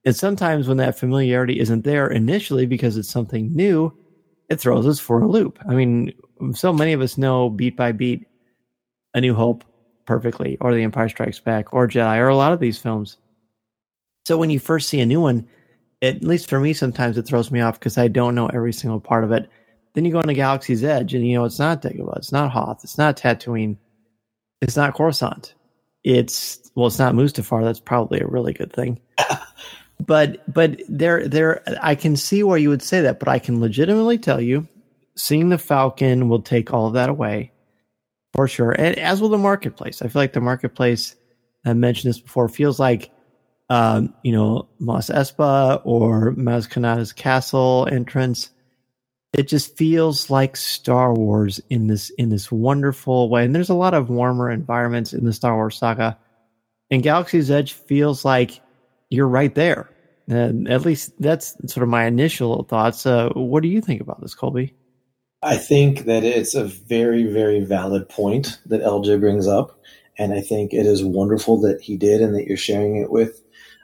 [0.06, 3.96] And sometimes when that familiarity isn't there initially because it's something new,
[4.50, 5.60] it throws us for a loop.
[5.70, 6.14] I mean,
[6.54, 8.28] so many of us know beat by beat
[9.14, 9.64] A New Hope
[10.06, 13.18] perfectly, or The Empire Strikes Back, or Jedi, or a lot of these films.
[14.26, 15.48] So when you first see a new one,
[16.02, 19.00] at least for me, sometimes it throws me off because I don't know every single
[19.00, 19.50] part of it.
[19.94, 22.84] Then you go into Galaxy's Edge, and you know it's not Dagobah, it's not Hoth,
[22.84, 23.78] it's not Tatooine,
[24.62, 25.54] it's not Coruscant.
[26.04, 27.64] It's well, it's not Mustafar.
[27.64, 29.00] That's probably a really good thing.
[30.06, 33.60] but but there there I can see why you would say that, but I can
[33.60, 34.68] legitimately tell you,
[35.16, 37.52] seeing the Falcon will take all of that away
[38.34, 38.72] for sure.
[38.72, 40.02] And as will the marketplace.
[40.02, 41.16] I feel like the marketplace.
[41.64, 42.50] I mentioned this before.
[42.50, 43.12] Feels like
[43.70, 48.50] um, you know Mos Espa or Maz Kanata's castle entrance
[49.34, 53.46] it just feels like Star Wars in this in this wonderful way.
[53.46, 56.18] And there's a lot of warmer environments in the Star Wars saga.
[56.90, 58.60] And Galaxy's Edge feels like
[59.10, 59.90] you're right there.
[60.28, 63.06] And at least that's sort of my initial thoughts.
[63.06, 64.74] Uh, what do you think about this, Colby?
[65.44, 69.78] I think that it's a very, very valid point that LJ brings up.
[70.18, 73.42] and I think it is wonderful that he did and that you're sharing it with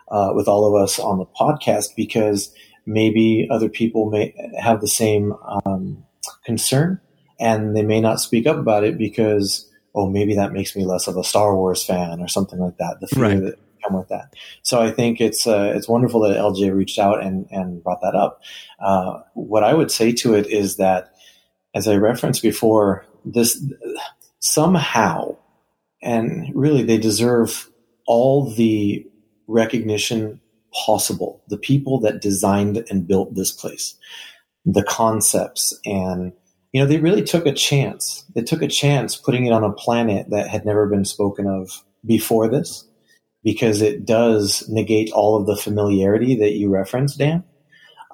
[0.10, 2.54] uh, with all of us on the podcast because
[2.86, 5.34] maybe other people may have the same
[5.66, 6.04] um,
[6.46, 7.00] concern
[7.40, 11.08] and they may not speak up about it because oh maybe that makes me less
[11.08, 12.98] of a Star Wars fan or something like that.
[13.02, 13.42] The fear right.
[13.42, 14.34] that come with that.
[14.64, 18.16] So I think it's uh, it's wonderful that LJ reached out and and brought that
[18.16, 18.42] up.
[18.80, 21.14] Uh, what I would say to it is that,
[21.78, 23.64] as I referenced before, this
[24.40, 25.38] somehow,
[26.02, 27.70] and really they deserve
[28.08, 29.06] all the
[29.48, 30.42] recognition
[30.86, 31.44] possible.
[31.48, 33.96] The people that designed and built this place,
[34.66, 36.34] the concepts, and
[36.74, 38.26] you know, they really took a chance.
[38.36, 41.84] They took a chance putting it on a planet that had never been spoken of
[42.04, 42.88] before this,
[43.44, 47.44] because it does negate all of the familiarity that you referenced, Dan.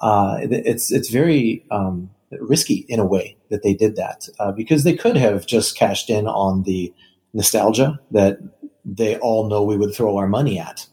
[0.02, 2.10] Uh, it's it's very um,
[2.40, 6.10] risky in a way that they did that uh, because they could have just cashed
[6.10, 6.94] in on the
[7.34, 8.40] nostalgia that
[8.86, 10.86] they all know we would throw our money at.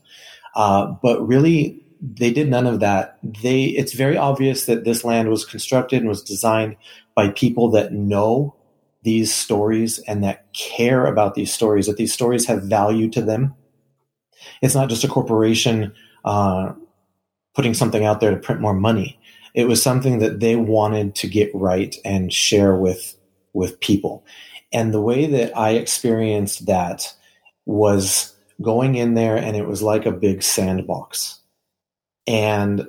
[0.55, 3.19] Uh, but really, they did none of that.
[3.43, 6.77] They it's very obvious that this land was constructed and was designed
[7.15, 8.57] by people that know
[9.03, 11.87] these stories and that care about these stories.
[11.87, 13.55] That these stories have value to them.
[14.63, 15.93] It's not just a corporation
[16.25, 16.73] uh,
[17.55, 19.20] putting something out there to print more money.
[19.55, 23.17] It was something that they wanted to get right and share with
[23.53, 24.25] with people.
[24.73, 27.13] And the way that I experienced that
[27.67, 31.41] was going in there and it was like a big sandbox.
[32.27, 32.87] And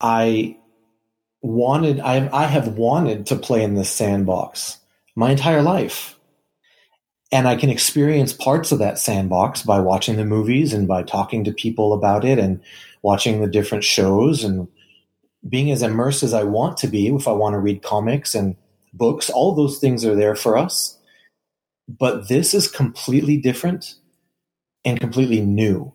[0.00, 0.56] I
[1.42, 4.78] wanted, I, I have wanted to play in this sandbox
[5.14, 6.18] my entire life.
[7.32, 11.44] And I can experience parts of that sandbox by watching the movies and by talking
[11.44, 12.60] to people about it and
[13.02, 14.66] watching the different shows and
[15.48, 17.08] being as immersed as I want to be.
[17.08, 18.56] If I want to read comics and
[18.92, 20.98] books, all those things are there for us.
[21.88, 23.94] But this is completely different
[24.84, 25.92] and completely new.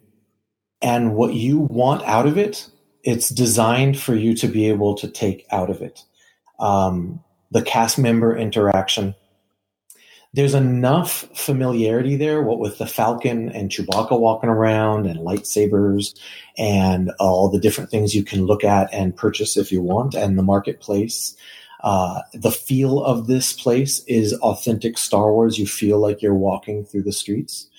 [0.82, 2.70] And what you want out of it,
[3.04, 6.02] it's designed for you to be able to take out of it.
[6.60, 9.16] Um, the cast member interaction.
[10.36, 16.14] There's enough familiarity there, what with the Falcon and Chewbacca walking around and lightsabers
[16.58, 20.38] and all the different things you can look at and purchase if you want, and
[20.38, 21.38] the marketplace.
[21.86, 25.58] Uh, the feel of this place is authentic Star Wars.
[25.58, 27.70] You feel like you're walking through the streets.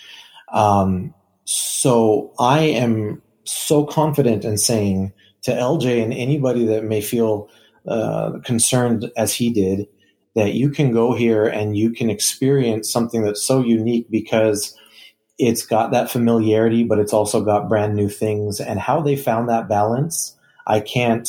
[0.51, 1.13] Um,
[1.45, 7.51] so I am so confident in saying to LJ and anybody that may feel
[7.87, 9.89] uh, concerned as he did
[10.37, 14.77] that you can go here and you can experience something that's so unique because
[15.39, 18.61] it's got that familiarity, but it's also got brand new things.
[18.61, 21.29] And how they found that balance, I can't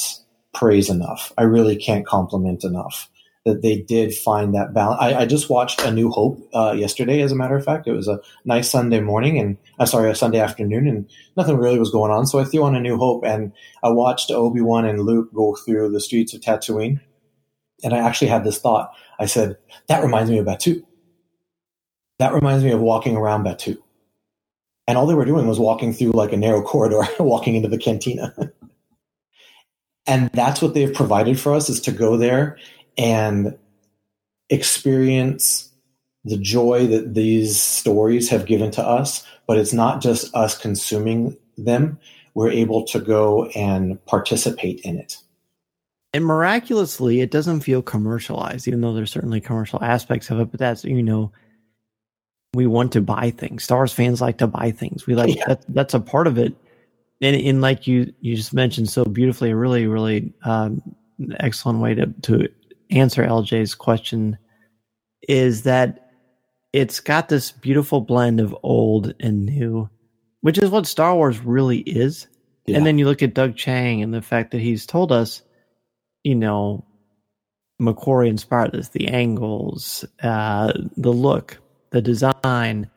[0.53, 1.31] praise enough.
[1.37, 3.09] I really can't compliment enough
[3.45, 5.01] that they did find that balance.
[5.01, 7.87] I, I just watched A New Hope uh, yesterday, as a matter of fact.
[7.87, 11.79] It was a nice Sunday morning and uh, sorry, a Sunday afternoon, and nothing really
[11.79, 12.25] was going on.
[12.25, 15.55] So I threw on A New Hope and I watched Obi Wan and Luke go
[15.55, 16.99] through the streets of Tatooine.
[17.83, 18.91] And I actually had this thought.
[19.19, 19.57] I said,
[19.87, 20.83] "That reminds me of Batuu.
[22.19, 23.77] That reminds me of walking around Batuu.
[24.87, 27.77] And all they were doing was walking through like a narrow corridor, walking into the
[27.77, 28.33] cantina.
[30.07, 32.57] and that's what they've provided for us is to go there
[32.97, 33.57] and
[34.49, 35.71] experience
[36.23, 39.25] the joy that these stories have given to us.
[39.45, 41.99] But it's not just us consuming them,
[42.33, 45.17] we're able to go and participate in it.
[46.13, 50.51] And miraculously, it doesn't feel commercialized, even though there's certainly commercial aspects of it.
[50.51, 51.31] But that's, you know,
[52.53, 53.63] we want to buy things.
[53.63, 55.05] Star Wars fans like to buy things.
[55.05, 55.45] We like yeah.
[55.47, 56.55] that, that's a part of it.
[57.21, 60.81] And in like you you just mentioned so beautifully, a really really um,
[61.39, 62.47] excellent way to to
[62.91, 64.37] answer LJ's question
[65.27, 66.11] is that
[66.73, 69.89] it's got this beautiful blend of old and new,
[70.41, 72.27] which is what Star Wars really is.
[72.65, 72.77] Yeah.
[72.77, 75.41] And then you look at Doug Chiang and the fact that he's told us,
[76.27, 76.85] you know,
[77.81, 81.59] McQuarrie inspired this, the angles, uh, the look,
[81.91, 82.89] the design,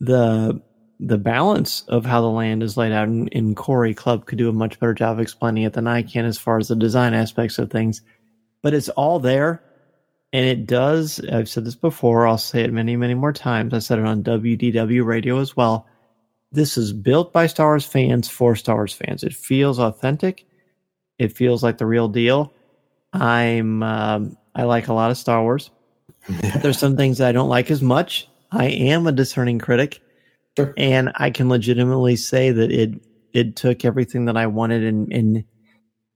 [0.00, 0.62] the
[1.00, 3.08] the balance of how the land is laid out.
[3.08, 6.24] And Corey Club could do a much better job of explaining it than I can
[6.24, 8.02] as far as the design aspects of things
[8.62, 9.62] but it's all there.
[10.32, 13.72] And it does, I've said this before, I'll say it many, many more times.
[13.72, 15.86] I said it on WDW radio as well.
[16.52, 19.24] This is built by Star Wars fans for Star Wars fans.
[19.24, 20.46] It feels authentic.
[21.18, 22.52] It feels like the real deal.
[23.12, 25.70] I'm, um, I like a lot of Star Wars.
[26.62, 28.28] There's some things I don't like as much.
[28.50, 30.00] I am a discerning critic.
[30.56, 30.74] Sure.
[30.76, 33.00] And I can legitimately say that it,
[33.32, 35.44] it took everything that I wanted and, and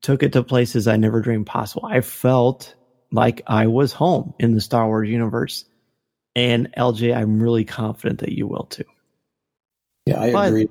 [0.03, 1.87] took it to places I never dreamed possible.
[1.87, 2.75] I felt
[3.13, 5.65] like I was home in the Star Wars universe.
[6.35, 8.85] And LJ, I'm really confident that you will too.
[10.07, 10.69] Yeah, I but, agree.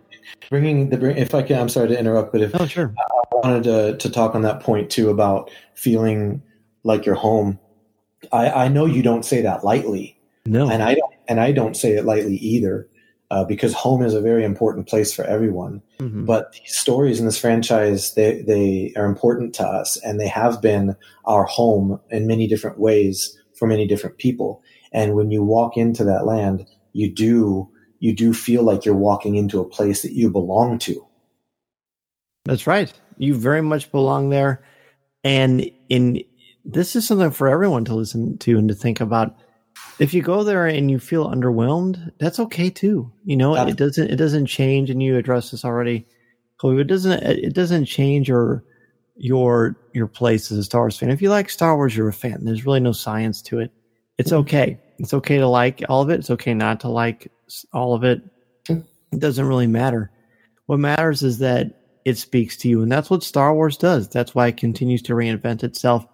[0.50, 2.94] Bringing the bring, if I can, I'm sorry to interrupt, but if oh sure,
[3.32, 6.42] wanted to to talk on that point too about feeling
[6.84, 7.60] like you're home.
[8.32, 10.18] I I know you don't say that lightly.
[10.46, 12.88] No, and I don't and I don't say it lightly either.
[13.30, 15.82] Uh, because home is a very important place for everyone.
[16.00, 16.26] Mm-hmm.
[16.26, 20.62] But these stories in this franchise, they, they are important to us and they have
[20.62, 24.62] been our home in many different ways for many different people.
[24.92, 27.70] And when you walk into that land, you do
[28.00, 31.08] you do feel like you're walking into a place that you belong to.
[32.46, 32.92] That's right.
[33.18, 34.64] You very much belong there.
[35.24, 36.24] And in
[36.66, 39.36] this is something for everyone to listen to and to think about.
[40.00, 43.12] If you go there and you feel underwhelmed, that's okay too.
[43.24, 46.08] You know, it doesn't it doesn't change and you address this already.
[46.64, 48.64] It doesn't it doesn't change your
[49.16, 51.10] your your place as a Star Wars fan.
[51.10, 52.46] If you like Star Wars, you're a fan.
[52.46, 53.72] There's really no science to it.
[54.18, 54.42] It's mm-hmm.
[54.42, 54.80] okay.
[55.00, 56.20] It's okay to like all of it.
[56.20, 57.32] It's okay not to like
[57.74, 58.22] all of it.
[58.68, 60.12] It doesn't really matter.
[60.68, 62.82] What matters is that it speaks to you.
[62.82, 64.10] And that's what Star Wars does.
[64.10, 66.06] That's why it continues to reinvent itself.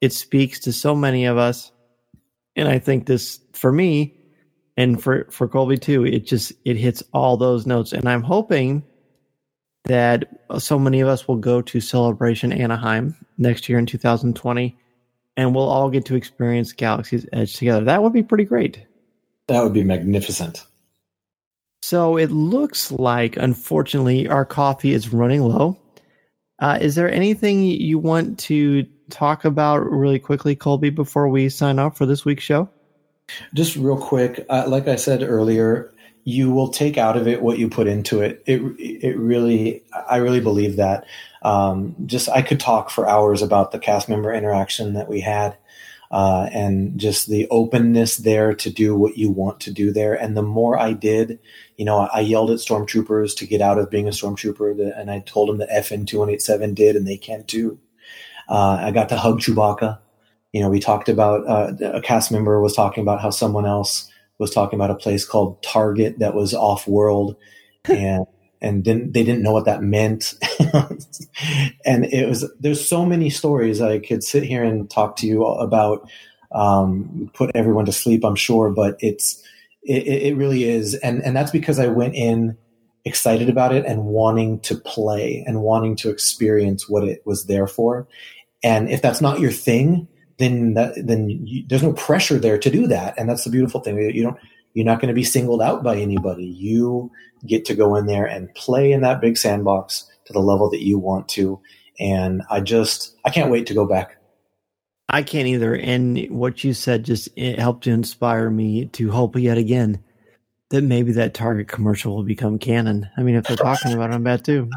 [0.00, 1.72] It speaks to so many of us.
[2.54, 4.14] And I think this, for me,
[4.76, 7.92] and for, for Colby too, it just, it hits all those notes.
[7.92, 8.82] And I'm hoping
[9.84, 10.24] that
[10.58, 14.76] so many of us will go to Celebration Anaheim next year in 2020
[15.36, 17.84] and we'll all get to experience Galaxy's Edge together.
[17.84, 18.84] That would be pretty great.
[19.48, 20.65] That would be magnificent.
[21.88, 25.78] So it looks like, unfortunately, our coffee is running low.
[26.58, 31.78] Uh, is there anything you want to talk about really quickly, Colby, before we sign
[31.78, 32.68] off for this week's show?
[33.54, 37.56] Just real quick, uh, like I said earlier, you will take out of it what
[37.56, 38.42] you put into it.
[38.46, 41.06] It it really, I really believe that.
[41.42, 45.56] Um, just I could talk for hours about the cast member interaction that we had
[46.10, 50.14] uh, and just the openness there to do what you want to do there.
[50.14, 51.38] And the more I did,
[51.76, 55.20] you know, I, yelled at stormtroopers to get out of being a stormtrooper, and I
[55.20, 57.78] told them that FN two one eight seven did, and they can too.
[58.48, 59.98] Uh, I got to hug Chewbacca.
[60.52, 64.10] You know, we talked about uh, a cast member was talking about how someone else
[64.38, 67.36] was talking about a place called Target that was off world,
[67.84, 68.26] and
[68.66, 70.34] and they didn't know what that meant.
[71.84, 75.44] And it was there's so many stories i could sit here and talk to you
[75.44, 76.08] about
[76.52, 79.42] um, put everyone to sleep i'm sure but it's
[79.82, 80.94] it, it really is.
[80.94, 82.56] And and that's because i went in
[83.04, 87.68] excited about it and wanting to play and wanting to experience what it was there
[87.68, 88.08] for.
[88.64, 90.08] And if that's not your thing
[90.38, 93.14] then that then you, there's no pressure there to do that.
[93.16, 93.96] And that's the beautiful thing.
[93.98, 94.38] You don't
[94.76, 96.44] you're not going to be singled out by anybody.
[96.44, 97.10] You
[97.46, 100.84] get to go in there and play in that big sandbox to the level that
[100.84, 101.58] you want to.
[101.98, 104.18] And I just, I can't wait to go back.
[105.08, 105.74] I can't either.
[105.74, 110.04] And what you said just helped to inspire me to hope yet again
[110.68, 113.08] that maybe that Target commercial will become canon.
[113.16, 114.68] I mean, if they're talking about it on Batuu,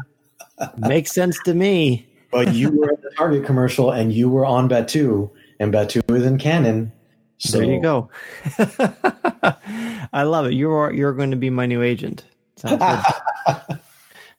[0.78, 2.08] makes sense to me.
[2.32, 6.24] but you were at the Target commercial and you were on Batuu, and Batuu is
[6.24, 6.90] in canon.
[7.36, 7.58] So.
[7.58, 8.10] There you go.
[10.12, 10.54] I love it.
[10.54, 12.24] You're you're going to be my new agent.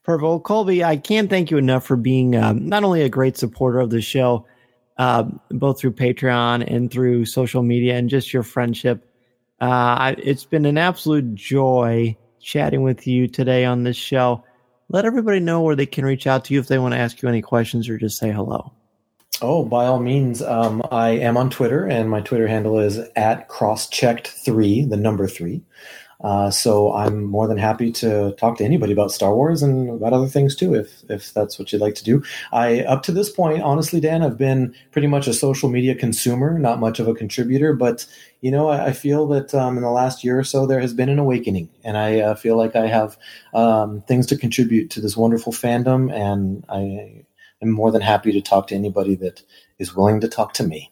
[0.03, 3.79] Purple Colby, I can't thank you enough for being um, not only a great supporter
[3.79, 4.45] of the show,
[4.97, 9.07] uh, both through Patreon and through social media, and just your friendship.
[9.61, 14.43] Uh, I, it's been an absolute joy chatting with you today on this show.
[14.89, 17.21] Let everybody know where they can reach out to you if they want to ask
[17.21, 18.73] you any questions or just say hello.
[19.41, 20.43] Oh, by all means.
[20.43, 25.63] Um, I am on Twitter, and my Twitter handle is at crosschecked3, the number three.
[26.23, 30.13] Uh, so I'm more than happy to talk to anybody about Star Wars and about
[30.13, 32.21] other things too, if if that's what you'd like to do.
[32.51, 36.59] I up to this point, honestly, Dan, I've been pretty much a social media consumer,
[36.59, 37.73] not much of a contributor.
[37.73, 38.05] But
[38.41, 40.93] you know, I, I feel that um, in the last year or so, there has
[40.93, 43.17] been an awakening, and I uh, feel like I have
[43.55, 47.25] um, things to contribute to this wonderful fandom, and I
[47.61, 49.41] am more than happy to talk to anybody that
[49.79, 50.91] is willing to talk to me.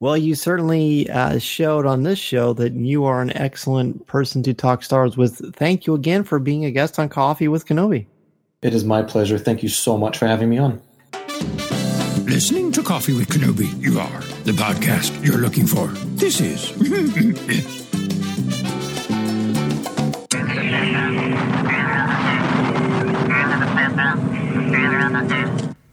[0.00, 4.52] Well, you certainly uh, showed on this show that you are an excellent person to
[4.52, 5.54] talk stars with.
[5.54, 8.06] Thank you again for being a guest on Coffee with Kenobi.
[8.62, 9.38] It is my pleasure.
[9.38, 10.82] Thank you so much for having me on.
[12.24, 15.86] Listening to Coffee with Kenobi, you are the podcast you're looking for.
[16.16, 16.72] This is.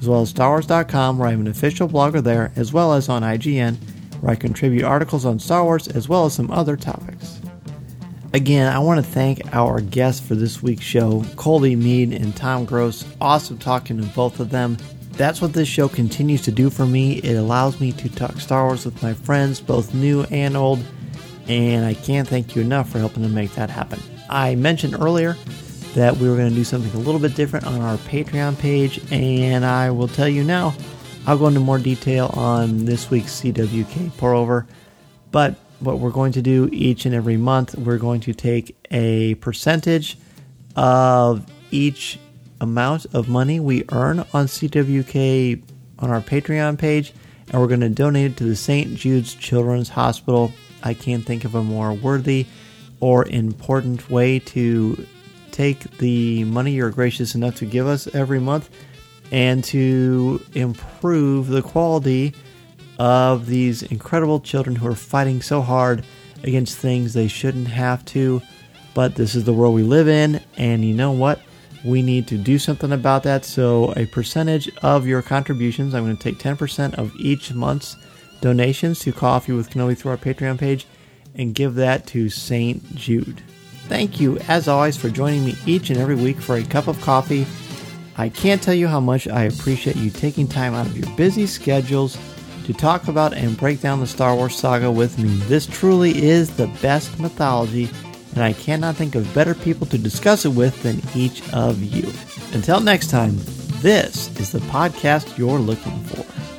[0.00, 3.76] as well as StarWars.com, where I'm an official blogger there, as well as on IGN,
[4.20, 7.40] where I contribute articles on Star Wars as well as some other topics.
[8.32, 12.64] Again, I want to thank our guests for this week's show, Colby Mead and Tom
[12.64, 13.04] Gross.
[13.20, 14.76] Awesome talking to both of them.
[15.12, 17.18] That's what this show continues to do for me.
[17.18, 20.84] It allows me to talk Star Wars with my friends, both new and old,
[21.46, 24.00] and I can't thank you enough for helping to make that happen.
[24.28, 25.36] I mentioned earlier
[25.94, 29.00] that we were going to do something a little bit different on our Patreon page,
[29.12, 30.74] and I will tell you now.
[31.26, 34.66] I'll go into more detail on this week's CWK pour over,
[35.30, 39.34] but what we're going to do each and every month, we're going to take a
[39.36, 40.18] percentage
[40.76, 42.18] of each
[42.60, 45.62] amount of money we earn on CWK
[45.98, 47.14] on our Patreon page,
[47.50, 48.94] and we're going to donate it to the St.
[48.94, 50.52] Jude's Children's Hospital.
[50.82, 52.44] I can't think of a more worthy
[53.00, 55.06] or important way to
[55.52, 58.68] take the money you're gracious enough to give us every month
[59.34, 62.32] and to improve the quality
[63.00, 66.06] of these incredible children who are fighting so hard
[66.44, 68.40] against things they shouldn't have to.
[68.94, 71.40] But this is the world we live in, and you know what?
[71.84, 73.44] We need to do something about that.
[73.44, 77.96] So, a percentage of your contributions, I'm going to take 10% of each month's
[78.40, 80.86] donations to Coffee with Kenobi through our Patreon page
[81.34, 82.94] and give that to St.
[82.94, 83.42] Jude.
[83.88, 87.00] Thank you, as always, for joining me each and every week for a cup of
[87.00, 87.44] coffee.
[88.16, 91.46] I can't tell you how much I appreciate you taking time out of your busy
[91.46, 92.16] schedules
[92.64, 95.28] to talk about and break down the Star Wars saga with me.
[95.46, 97.90] This truly is the best mythology,
[98.34, 102.10] and I cannot think of better people to discuss it with than each of you.
[102.52, 103.36] Until next time,
[103.82, 106.53] this is the podcast you're looking for.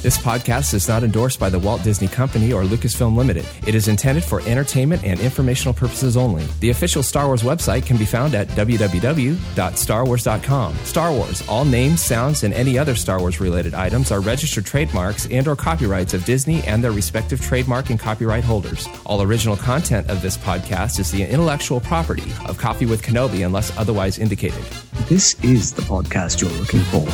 [0.00, 3.44] This podcast is not endorsed by the Walt Disney Company or Lucasfilm Limited.
[3.66, 6.46] It is intended for entertainment and informational purposes only.
[6.60, 10.74] The official Star Wars website can be found at www.starwars.com.
[10.76, 15.26] Star Wars, all names, sounds, and any other Star Wars related items are registered trademarks
[15.32, 18.86] and or copyrights of Disney and their respective trademark and copyright holders.
[19.04, 23.76] All original content of this podcast is the intellectual property of Coffee with Kenobi unless
[23.76, 24.62] otherwise indicated.
[25.08, 27.04] This is the podcast you're looking for.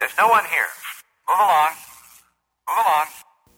[0.00, 0.66] There's no one here.
[1.28, 1.70] Move along.
[2.68, 3.06] Move along.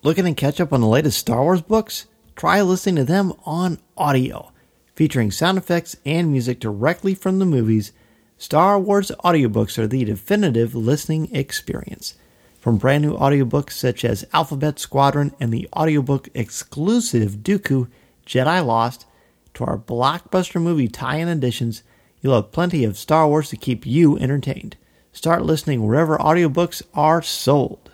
[0.03, 2.07] Looking to catch up on the latest Star Wars books?
[2.35, 4.53] Try listening to them on audio.
[4.97, 7.93] Featuring sound effects and music directly from the movies,
[8.37, 12.15] Star Wars audiobooks are the definitive listening experience.
[12.59, 17.89] From brand new audiobooks such as Alphabet Squadron and the audiobook exclusive Dooku
[18.27, 19.07] Jedi Lost
[19.55, 21.83] to our blockbuster movie tie in editions,
[22.21, 24.77] you'll have plenty of Star Wars to keep you entertained.
[25.13, 27.90] Start listening wherever audiobooks are sold.